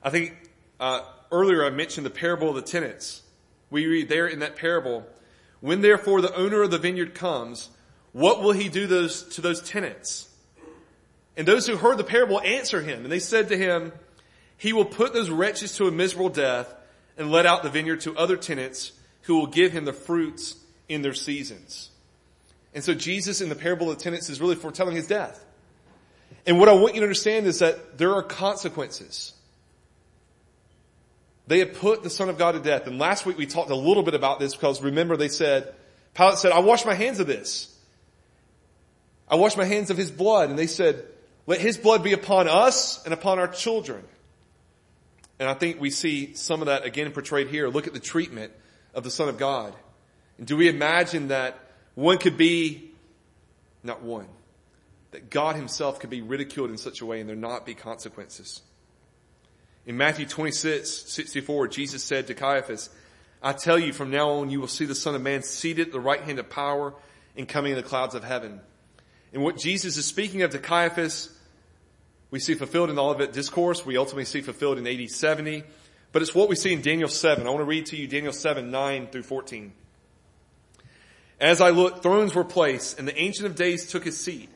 [0.03, 0.35] I think
[0.79, 3.23] uh, earlier I mentioned the parable of the tenants.
[3.69, 5.05] We read there in that parable,
[5.61, 7.69] when therefore the owner of the vineyard comes,
[8.11, 10.29] what will he do those, to those tenants?
[11.35, 13.91] And those who heard the parable answer him, and they said to him,
[14.57, 16.73] he will put those wretches to a miserable death
[17.17, 20.55] and let out the vineyard to other tenants who will give him the fruits
[20.87, 21.89] in their seasons.
[22.73, 25.43] And so Jesus in the parable of the tenants is really foretelling his death.
[26.45, 29.33] And what I want you to understand is that there are consequences.
[31.47, 32.87] They had put the Son of God to death.
[32.87, 35.73] And last week we talked a little bit about this because remember they said,
[36.13, 37.71] Pilate said, I wash my hands of this.
[39.29, 40.49] I wash my hands of his blood.
[40.49, 41.03] And they said,
[41.47, 44.03] let his blood be upon us and upon our children.
[45.39, 47.67] And I think we see some of that again portrayed here.
[47.67, 48.51] Look at the treatment
[48.93, 49.73] of the Son of God.
[50.37, 51.59] And do we imagine that
[51.95, 52.91] one could be,
[53.83, 54.27] not one,
[55.11, 58.61] that God himself could be ridiculed in such a way and there not be consequences?
[59.85, 62.89] In Matthew 26, 64, Jesus said to Caiaphas,
[63.41, 65.93] I tell you from now on you will see the Son of Man seated at
[65.93, 66.93] the right hand of power
[67.37, 68.59] and coming in the clouds of heaven.
[69.33, 71.29] And what Jesus is speaking of to Caiaphas,
[72.31, 73.85] we see fulfilled in all the Olivet Discourse.
[73.85, 75.63] We ultimately see fulfilled in AD 70.
[76.11, 77.45] But it's what we see in Daniel 7.
[77.45, 79.73] I want to read to you Daniel 7, 9 through 14.
[81.39, 84.49] As I looked, thrones were placed, and the Ancient of Days took his seat.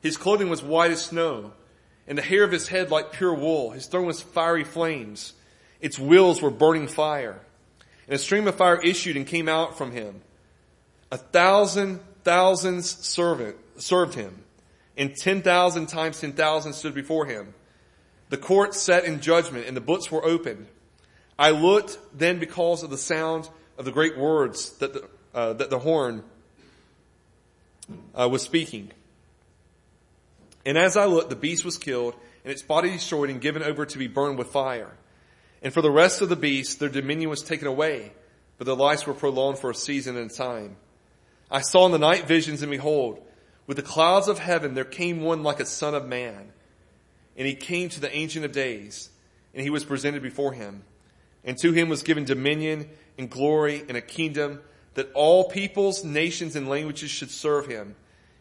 [0.00, 1.52] His clothing was white as snow,
[2.06, 3.70] and the hair of his head like pure wool.
[3.70, 5.32] His throne was fiery flames.
[5.80, 7.40] Its wheels were burning fire.
[8.06, 10.20] And a stream of fire issued and came out from him.
[11.10, 14.42] A thousand thousands servant, served him,
[14.96, 17.54] and ten thousand times ten thousand stood before him.
[18.30, 20.66] The court sat in judgment, and the books were opened.
[21.38, 25.70] I looked then because of the sound of the great words that the uh, that
[25.70, 26.22] the horn
[28.14, 28.90] uh, was speaking.
[30.64, 32.14] And as I looked, the beast was killed,
[32.44, 34.92] and its body destroyed and given over to be burned with fire.
[35.62, 38.12] And for the rest of the beasts, their dominion was taken away,
[38.58, 40.76] but their lives were prolonged for a season and a time.
[41.50, 43.20] I saw in the night visions, and behold,
[43.66, 46.52] with the clouds of heaven there came one like a son of man.
[47.36, 49.10] And he came to the Ancient of Days,
[49.54, 50.84] and he was presented before him.
[51.44, 54.60] And to him was given dominion and glory and a kingdom
[54.94, 57.96] that all peoples, nations, and languages should serve him.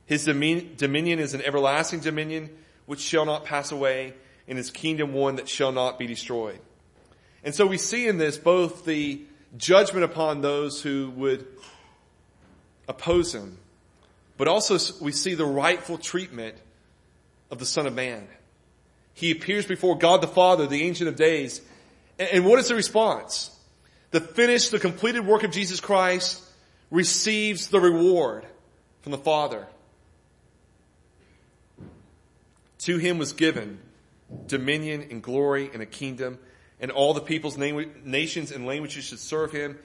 [0.05, 2.49] His dominion is an everlasting dominion
[2.85, 4.13] which shall not pass away,
[4.47, 6.59] and his kingdom one that shall not be destroyed.
[7.43, 9.21] And so we see in this both the
[9.57, 11.47] judgment upon those who would
[12.87, 13.57] oppose him,
[14.37, 16.55] but also we see the rightful treatment
[17.49, 18.27] of the Son of Man.
[19.13, 21.61] He appears before God the Father, the Ancient of Days.
[22.19, 23.55] And what is the response?
[24.13, 26.39] The finished, the completed work of Jesus Christ
[26.91, 28.45] receives the reward
[29.01, 29.65] from the Father.
[32.77, 33.79] To him was given
[34.45, 36.37] dominion and glory and a kingdom
[36.79, 39.79] and all the peoples, nations and languages should serve him.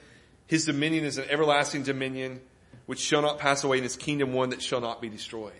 [0.45, 2.39] His dominion is an everlasting dominion
[2.85, 5.53] which shall not pass away and his kingdom one that shall not be destroyed.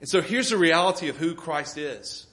[0.00, 2.26] And so here's the reality of who Christ is.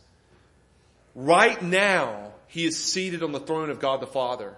[1.15, 4.55] Right now, he is seated on the throne of God the Father.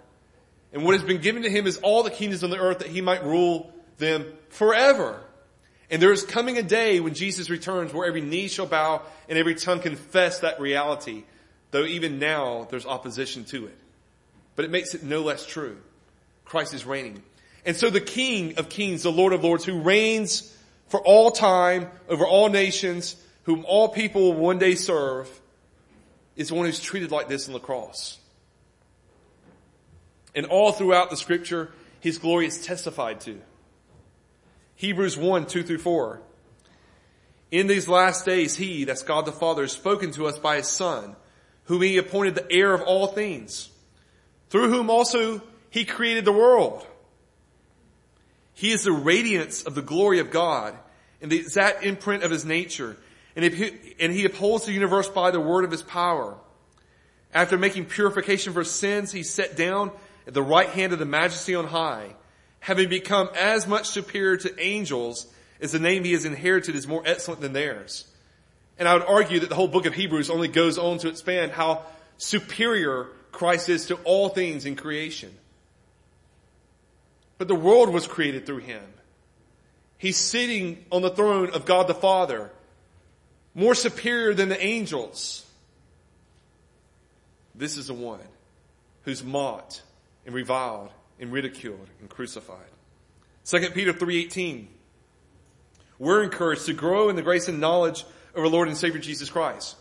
[0.76, 2.89] And what has been given to him is all the kingdoms on the earth that
[2.89, 5.21] he might rule them forever.
[5.89, 9.39] And there is coming a day when Jesus returns where every knee shall bow and
[9.39, 11.23] every tongue confess that reality,
[11.71, 13.78] though even now there's opposition to it.
[14.57, 15.78] But it makes it no less true.
[16.43, 17.23] Christ is reigning.
[17.65, 20.53] And so the King of kings, the Lord of lords, who reigns
[20.89, 25.30] for all time over all nations, whom all people will one day serve,
[26.36, 28.19] is the one who's treated like this on the cross.
[30.36, 33.39] And all throughout the scripture, his glory is testified to.
[34.75, 36.21] Hebrews 1, 2 through 4.
[37.51, 40.67] In these last days, he, that's God the Father, has spoken to us by his
[40.67, 41.15] Son,
[41.65, 43.69] whom he appointed the heir of all things,
[44.49, 46.86] through whom also he created the world.
[48.53, 50.77] He is the radiance of the glory of God
[51.21, 52.97] and the exact imprint of his nature,
[53.36, 56.36] and he, and he upholds the universe by the word of his power.
[57.33, 59.91] After making purification for sins, he sat down
[60.28, 62.15] at the right hand of the majesty on high
[62.65, 65.28] having become as much superior to angels
[65.61, 68.07] as the name he has inherited is more excellent than theirs.
[68.80, 71.51] And I would argue that the whole book of Hebrews only goes on to expand
[71.51, 71.84] how
[72.17, 75.32] superior Christ is to all things in creation.
[77.38, 78.82] But the world was created through him.
[79.99, 82.51] He's sitting on the throne of God the Father,
[83.53, 85.45] more superior than the angels.
[87.53, 88.19] This is the one
[89.03, 89.84] who's mocked
[90.26, 92.71] and reviled and ridiculed and crucified.
[93.45, 94.67] 2 Peter 3.18.
[95.99, 99.30] We're encouraged to grow in the grace and knowledge of our Lord and Savior Jesus
[99.30, 99.76] Christ.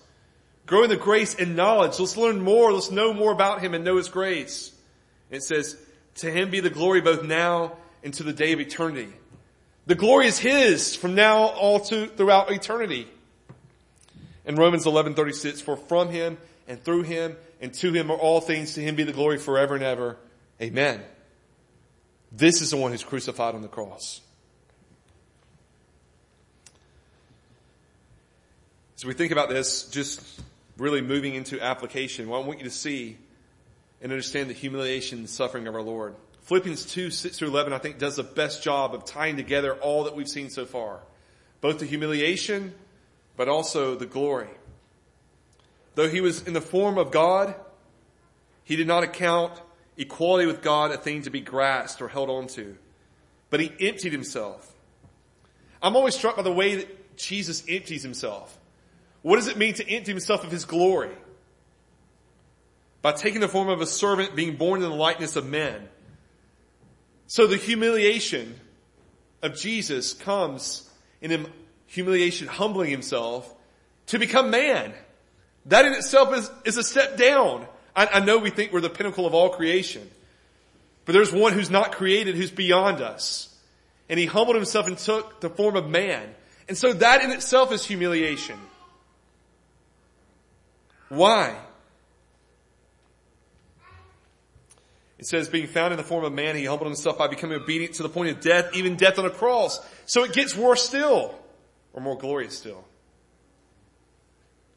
[0.67, 1.99] Grow in the grace and knowledge.
[1.99, 2.73] Let's learn more.
[2.73, 4.73] Let's know more about Him and know His grace.
[5.31, 5.77] it says,
[6.17, 9.13] to Him be the glory both now and to the day of eternity.
[9.87, 13.09] The glory is His from now all to throughout eternity.
[14.47, 16.39] In Romans 11:36, for from Him
[16.69, 18.75] and through Him and to Him are all things.
[18.75, 20.17] To Him be the glory forever and ever.
[20.61, 21.03] Amen.
[22.31, 24.21] This is the one who's crucified on the cross.
[28.97, 30.41] So we think about this, just
[30.79, 32.27] really moving into application.
[32.27, 33.19] I want you to see
[34.01, 36.15] and understand the humiliation and suffering of our Lord.
[36.43, 40.05] Philippians 2, 6 through 11, I think does the best job of tying together all
[40.05, 41.01] that we've seen so far.
[41.61, 42.75] Both the humiliation,
[43.37, 44.51] but also the glory.
[45.95, 47.55] Though he was in the form of God,
[48.65, 49.53] he did not account
[49.97, 52.77] equality with God a thing to be grasped or held on to.
[53.51, 54.73] But he emptied himself.
[55.83, 58.59] I'm always struck by the way that Jesus empties himself.
[59.23, 61.11] What does it mean to empty himself of his glory?
[63.03, 65.89] By taking the form of a servant, being born in the likeness of men.
[67.27, 68.59] So the humiliation
[69.43, 70.89] of Jesus comes
[71.21, 71.47] in him,
[71.87, 73.53] humiliation, humbling himself
[74.07, 74.93] to become man.
[75.67, 77.67] That in itself is, is a step down.
[77.95, 80.11] I, I know we think we're the pinnacle of all creation,
[81.05, 83.55] but there's one who's not created who's beyond us.
[84.09, 86.35] And he humbled himself and took the form of man.
[86.69, 88.59] And so that in itself is humiliation.
[91.09, 91.57] Why?
[95.19, 97.95] It says, being found in the form of man, he humbled himself by becoming obedient
[97.95, 99.81] to the point of death, even death on a cross.
[100.05, 101.35] So it gets worse still,
[101.95, 102.85] or more glorious still.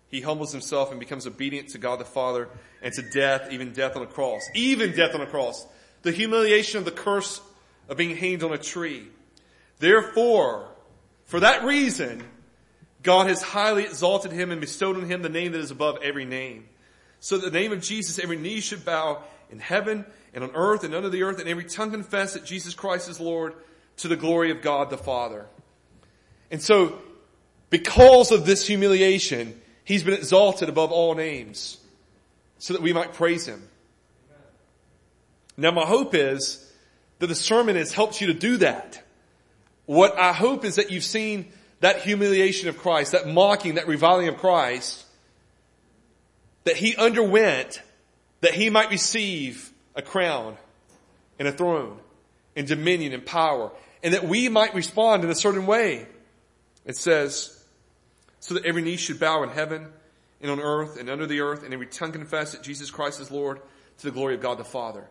[0.09, 2.49] He humbles himself and becomes obedient to God the Father
[2.81, 4.47] and to death, even death on a cross.
[4.53, 5.65] Even death on a cross.
[6.03, 7.41] The humiliation of the curse
[7.89, 9.07] of being hanged on a tree.
[9.79, 10.69] Therefore,
[11.25, 12.23] for that reason,
[13.03, 16.25] God has highly exalted him and bestowed on him the name that is above every
[16.25, 16.67] name.
[17.19, 20.83] So that the name of Jesus, every knee should bow in heaven and on earth
[20.83, 23.53] and under the earth, and every tongue confess that Jesus Christ is Lord
[23.97, 25.47] to the glory of God the Father.
[26.51, 26.99] And so,
[27.69, 31.77] because of this humiliation, He's been exalted above all names
[32.57, 33.65] so that we might praise him.
[35.55, 36.69] Now my hope is
[37.19, 39.01] that the sermon has helped you to do that.
[39.85, 44.27] What I hope is that you've seen that humiliation of Christ, that mocking, that reviling
[44.27, 45.05] of Christ,
[46.65, 47.81] that he underwent
[48.41, 50.57] that he might receive a crown
[51.39, 51.97] and a throne
[52.57, 53.71] and dominion and power
[54.03, 56.07] and that we might respond in a certain way.
[56.83, 57.56] It says,
[58.39, 59.87] so that every knee should bow in heaven
[60.41, 63.31] and on earth and under the earth and every tongue confess that Jesus Christ is
[63.31, 63.59] Lord
[63.97, 65.07] to the glory of God the Father.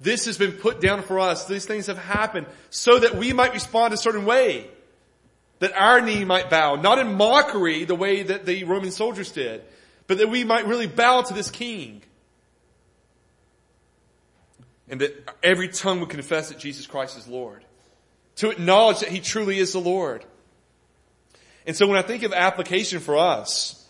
[0.00, 1.46] This has been put down for us.
[1.46, 4.68] These things have happened so that we might respond a certain way.
[5.58, 9.64] That our knee might bow, not in mockery the way that the Roman soldiers did,
[10.06, 12.02] but that we might really bow to this king.
[14.88, 17.64] And that every tongue would confess that Jesus Christ is Lord.
[18.36, 20.24] To acknowledge that He truly is the Lord.
[21.68, 23.86] And so when I think of application for us,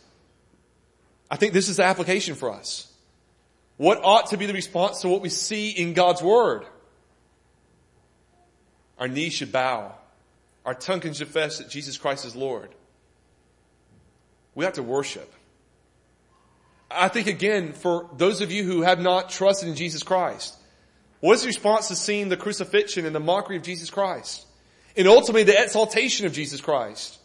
[1.30, 2.92] I think this is the application for us.
[3.76, 6.66] What ought to be the response to what we see in God's Word?
[8.98, 9.94] Our knees should bow.
[10.66, 12.68] Our tongue can confess that Jesus Christ is Lord.
[14.56, 15.32] We have to worship.
[16.90, 20.56] I think again, for those of you who have not trusted in Jesus Christ,
[21.20, 24.44] what is the response to seeing the crucifixion and the mockery of Jesus Christ?
[24.96, 27.18] And ultimately the exaltation of Jesus Christ.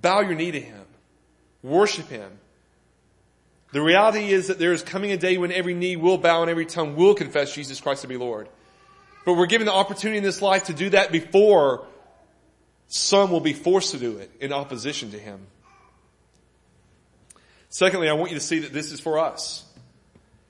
[0.00, 0.84] Bow your knee to Him.
[1.62, 2.30] Worship Him.
[3.72, 6.50] The reality is that there is coming a day when every knee will bow and
[6.50, 8.48] every tongue will confess Jesus Christ to be Lord.
[9.24, 11.84] But we're given the opportunity in this life to do that before
[12.88, 15.40] some will be forced to do it in opposition to Him.
[17.68, 19.64] Secondly, I want you to see that this is for us.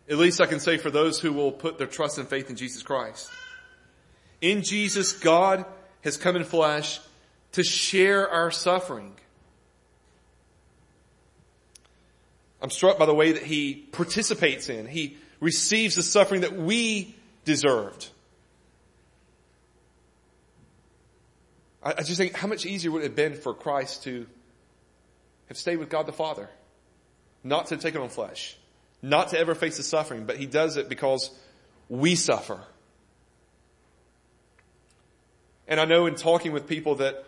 [0.08, 2.56] At least I can say for those who will put their trust and faith in
[2.56, 3.28] Jesus Christ.
[4.40, 5.64] In Jesus, God
[6.02, 7.00] has come in flesh
[7.52, 9.14] to share our suffering.
[12.60, 14.86] I'm struck by the way that he participates in.
[14.86, 18.08] He receives the suffering that we deserved.
[21.82, 24.26] I, I just think how much easier would it have been for Christ to
[25.48, 26.48] have stayed with God the Father?
[27.44, 28.56] Not to take it on flesh.
[29.02, 31.30] Not to ever face the suffering, but he does it because
[31.88, 32.60] we suffer.
[35.68, 37.25] And I know in talking with people that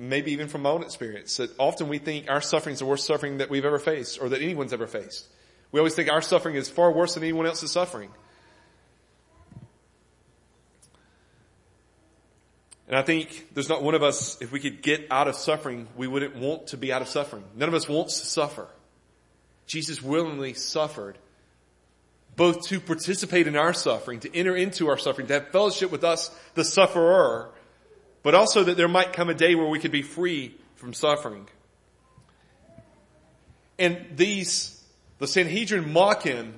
[0.00, 3.06] maybe even from my own experience, that often we think our suffering is the worst
[3.06, 5.28] suffering that we've ever faced or that anyone's ever faced.
[5.72, 8.10] We always think our suffering is far worse than anyone else's suffering.
[12.88, 15.86] And I think there's not one of us, if we could get out of suffering,
[15.96, 17.44] we wouldn't want to be out of suffering.
[17.54, 18.66] None of us wants to suffer.
[19.66, 21.16] Jesus willingly suffered
[22.36, 26.04] both to participate in our suffering, to enter into our suffering, to have fellowship with
[26.04, 27.50] us, the sufferer,
[28.22, 31.48] but also that there might come a day where we could be free from suffering.
[33.78, 34.82] And these,
[35.18, 36.54] the Sanhedrin mock him,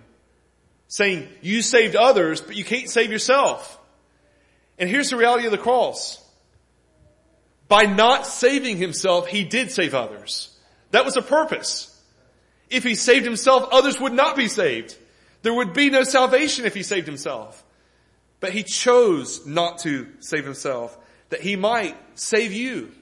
[0.89, 3.79] saying, you saved others, but you can't save yourself.
[4.79, 6.19] And here's the reality of the cross.
[7.69, 10.55] By not saving himself, he did save others.
[10.91, 11.89] That was a purpose.
[12.69, 14.97] If he saved himself, others would not be saved.
[15.43, 17.65] There would be no salvation if he saved himself.
[18.41, 20.99] But he chose not to save himself
[21.33, 22.93] that he might save you.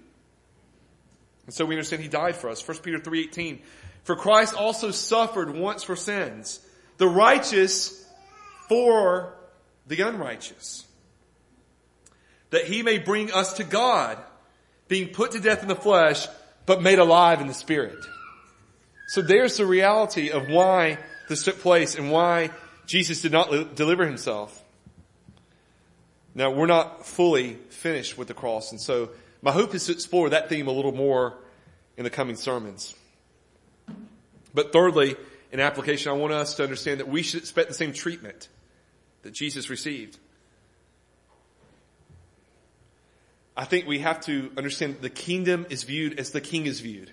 [1.46, 2.66] And so we understand he died for us.
[2.66, 3.58] 1 Peter 3.18.
[4.04, 6.60] For Christ also suffered once for sins,
[6.96, 8.06] the righteous
[8.68, 9.34] for
[9.88, 10.86] the unrighteous,
[12.50, 14.16] that he may bring us to God,
[14.86, 16.28] being put to death in the flesh,
[16.66, 17.98] but made alive in the spirit.
[19.08, 22.50] So there's the reality of why this took place and why
[22.86, 24.59] Jesus did not deliver himself.
[26.34, 29.10] Now we're not fully finished with the cross and so
[29.42, 31.38] my hope is to explore that theme a little more
[31.96, 32.94] in the coming sermons.
[34.52, 35.16] But thirdly,
[35.52, 38.48] in application, I want us to understand that we should expect the same treatment
[39.22, 40.18] that Jesus received.
[43.56, 47.10] I think we have to understand the kingdom is viewed as the king is viewed.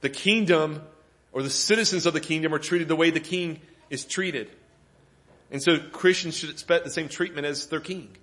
[0.00, 0.82] The kingdom
[1.32, 4.50] or the citizens of the kingdom are treated the way the king is treated.
[5.50, 8.16] And so Christians should expect the same treatment as their king.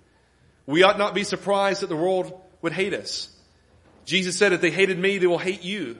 [0.66, 3.28] We ought not be surprised that the world would hate us.
[4.04, 5.96] Jesus said, if they hated me, they will hate you.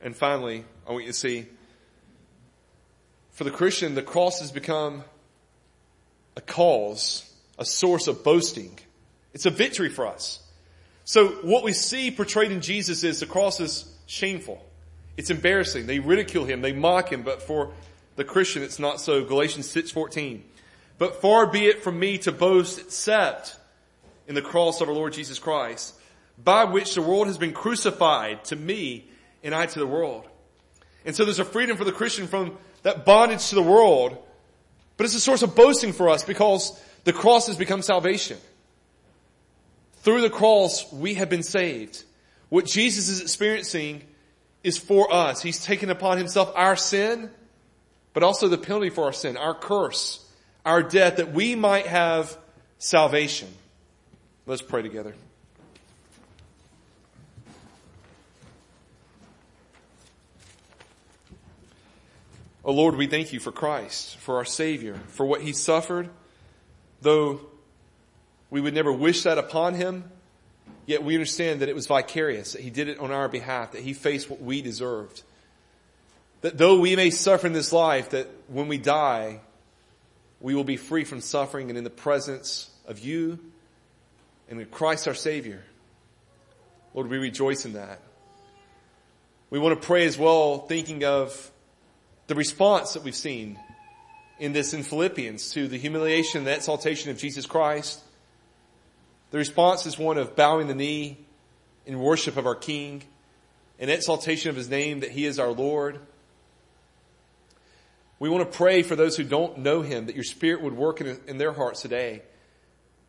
[0.00, 1.46] And finally, I want you to see,
[3.32, 5.04] for the Christian, the cross has become
[6.36, 8.78] a cause, a source of boasting.
[9.34, 10.42] It's a victory for us.
[11.04, 14.64] So what we see portrayed in Jesus is the cross is shameful.
[15.16, 15.86] It's embarrassing.
[15.86, 16.62] They ridicule him.
[16.62, 17.22] They mock him.
[17.22, 17.72] But for
[18.16, 19.24] the Christian, it's not so.
[19.24, 20.40] Galatians 6.14.
[21.00, 23.56] But far be it from me to boast except
[24.28, 25.94] in the cross of our Lord Jesus Christ,
[26.36, 29.08] by which the world has been crucified to me
[29.42, 30.28] and I to the world.
[31.06, 34.18] And so there's a freedom for the Christian from that bondage to the world,
[34.98, 38.36] but it's a source of boasting for us because the cross has become salvation.
[40.02, 42.04] Through the cross, we have been saved.
[42.50, 44.02] What Jesus is experiencing
[44.62, 45.40] is for us.
[45.40, 47.30] He's taken upon himself our sin,
[48.12, 50.26] but also the penalty for our sin, our curse,
[50.64, 52.36] our death, that we might have
[52.78, 53.48] salvation.
[54.46, 55.14] Let's pray together.
[62.62, 66.10] Oh Lord, we thank you for Christ, for our Savior, for what He suffered.
[67.00, 67.40] Though
[68.50, 70.04] we would never wish that upon Him,
[70.84, 73.80] yet we understand that it was vicarious, that He did it on our behalf, that
[73.80, 75.22] He faced what we deserved.
[76.42, 79.40] That though we may suffer in this life, that when we die,
[80.40, 83.38] we will be free from suffering and in the presence of you
[84.48, 85.62] and in Christ our Savior.
[86.94, 88.00] Lord, we rejoice in that.
[89.50, 91.50] We want to pray as well, thinking of
[92.26, 93.58] the response that we've seen
[94.38, 98.00] in this in Philippians to the humiliation and the exaltation of Jesus Christ.
[99.30, 101.18] The response is one of bowing the knee
[101.86, 103.02] in worship of our King,
[103.78, 106.00] in exaltation of His name that He is our Lord.
[108.20, 111.00] We want to pray for those who don't know Him, that your Spirit would work
[111.00, 112.22] in, in their hearts today,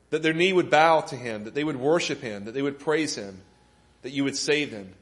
[0.10, 2.80] that their knee would bow to Him, that they would worship Him, that they would
[2.80, 3.42] praise Him,
[4.02, 4.94] that you would save them.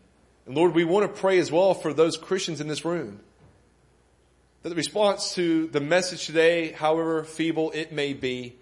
[0.45, 3.21] And Lord, we want to pray as well for those Christians in this room
[4.61, 8.55] that the response to the message today, however feeble it may be,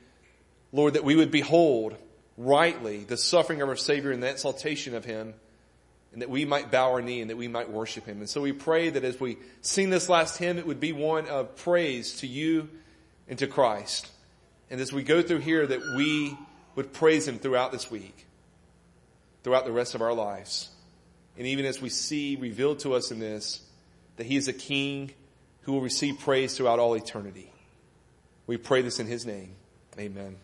[0.71, 1.95] Lord, that we would behold
[2.37, 5.33] rightly the suffering of our Savior and the exaltation of Him,
[6.17, 8.21] and that we might bow our knee and that we might worship Him.
[8.21, 11.27] And so we pray that as we sing this last hymn, it would be one
[11.27, 12.69] of praise to you
[13.27, 14.09] and to Christ.
[14.71, 16.35] And as we go through here, that we
[16.73, 18.25] would praise Him throughout this week,
[19.43, 20.71] throughout the rest of our lives.
[21.37, 23.61] And even as we see revealed to us in this,
[24.15, 25.11] that He is a King
[25.61, 27.51] who will receive praise throughout all eternity.
[28.47, 29.55] We pray this in his name.
[29.99, 30.37] Amen.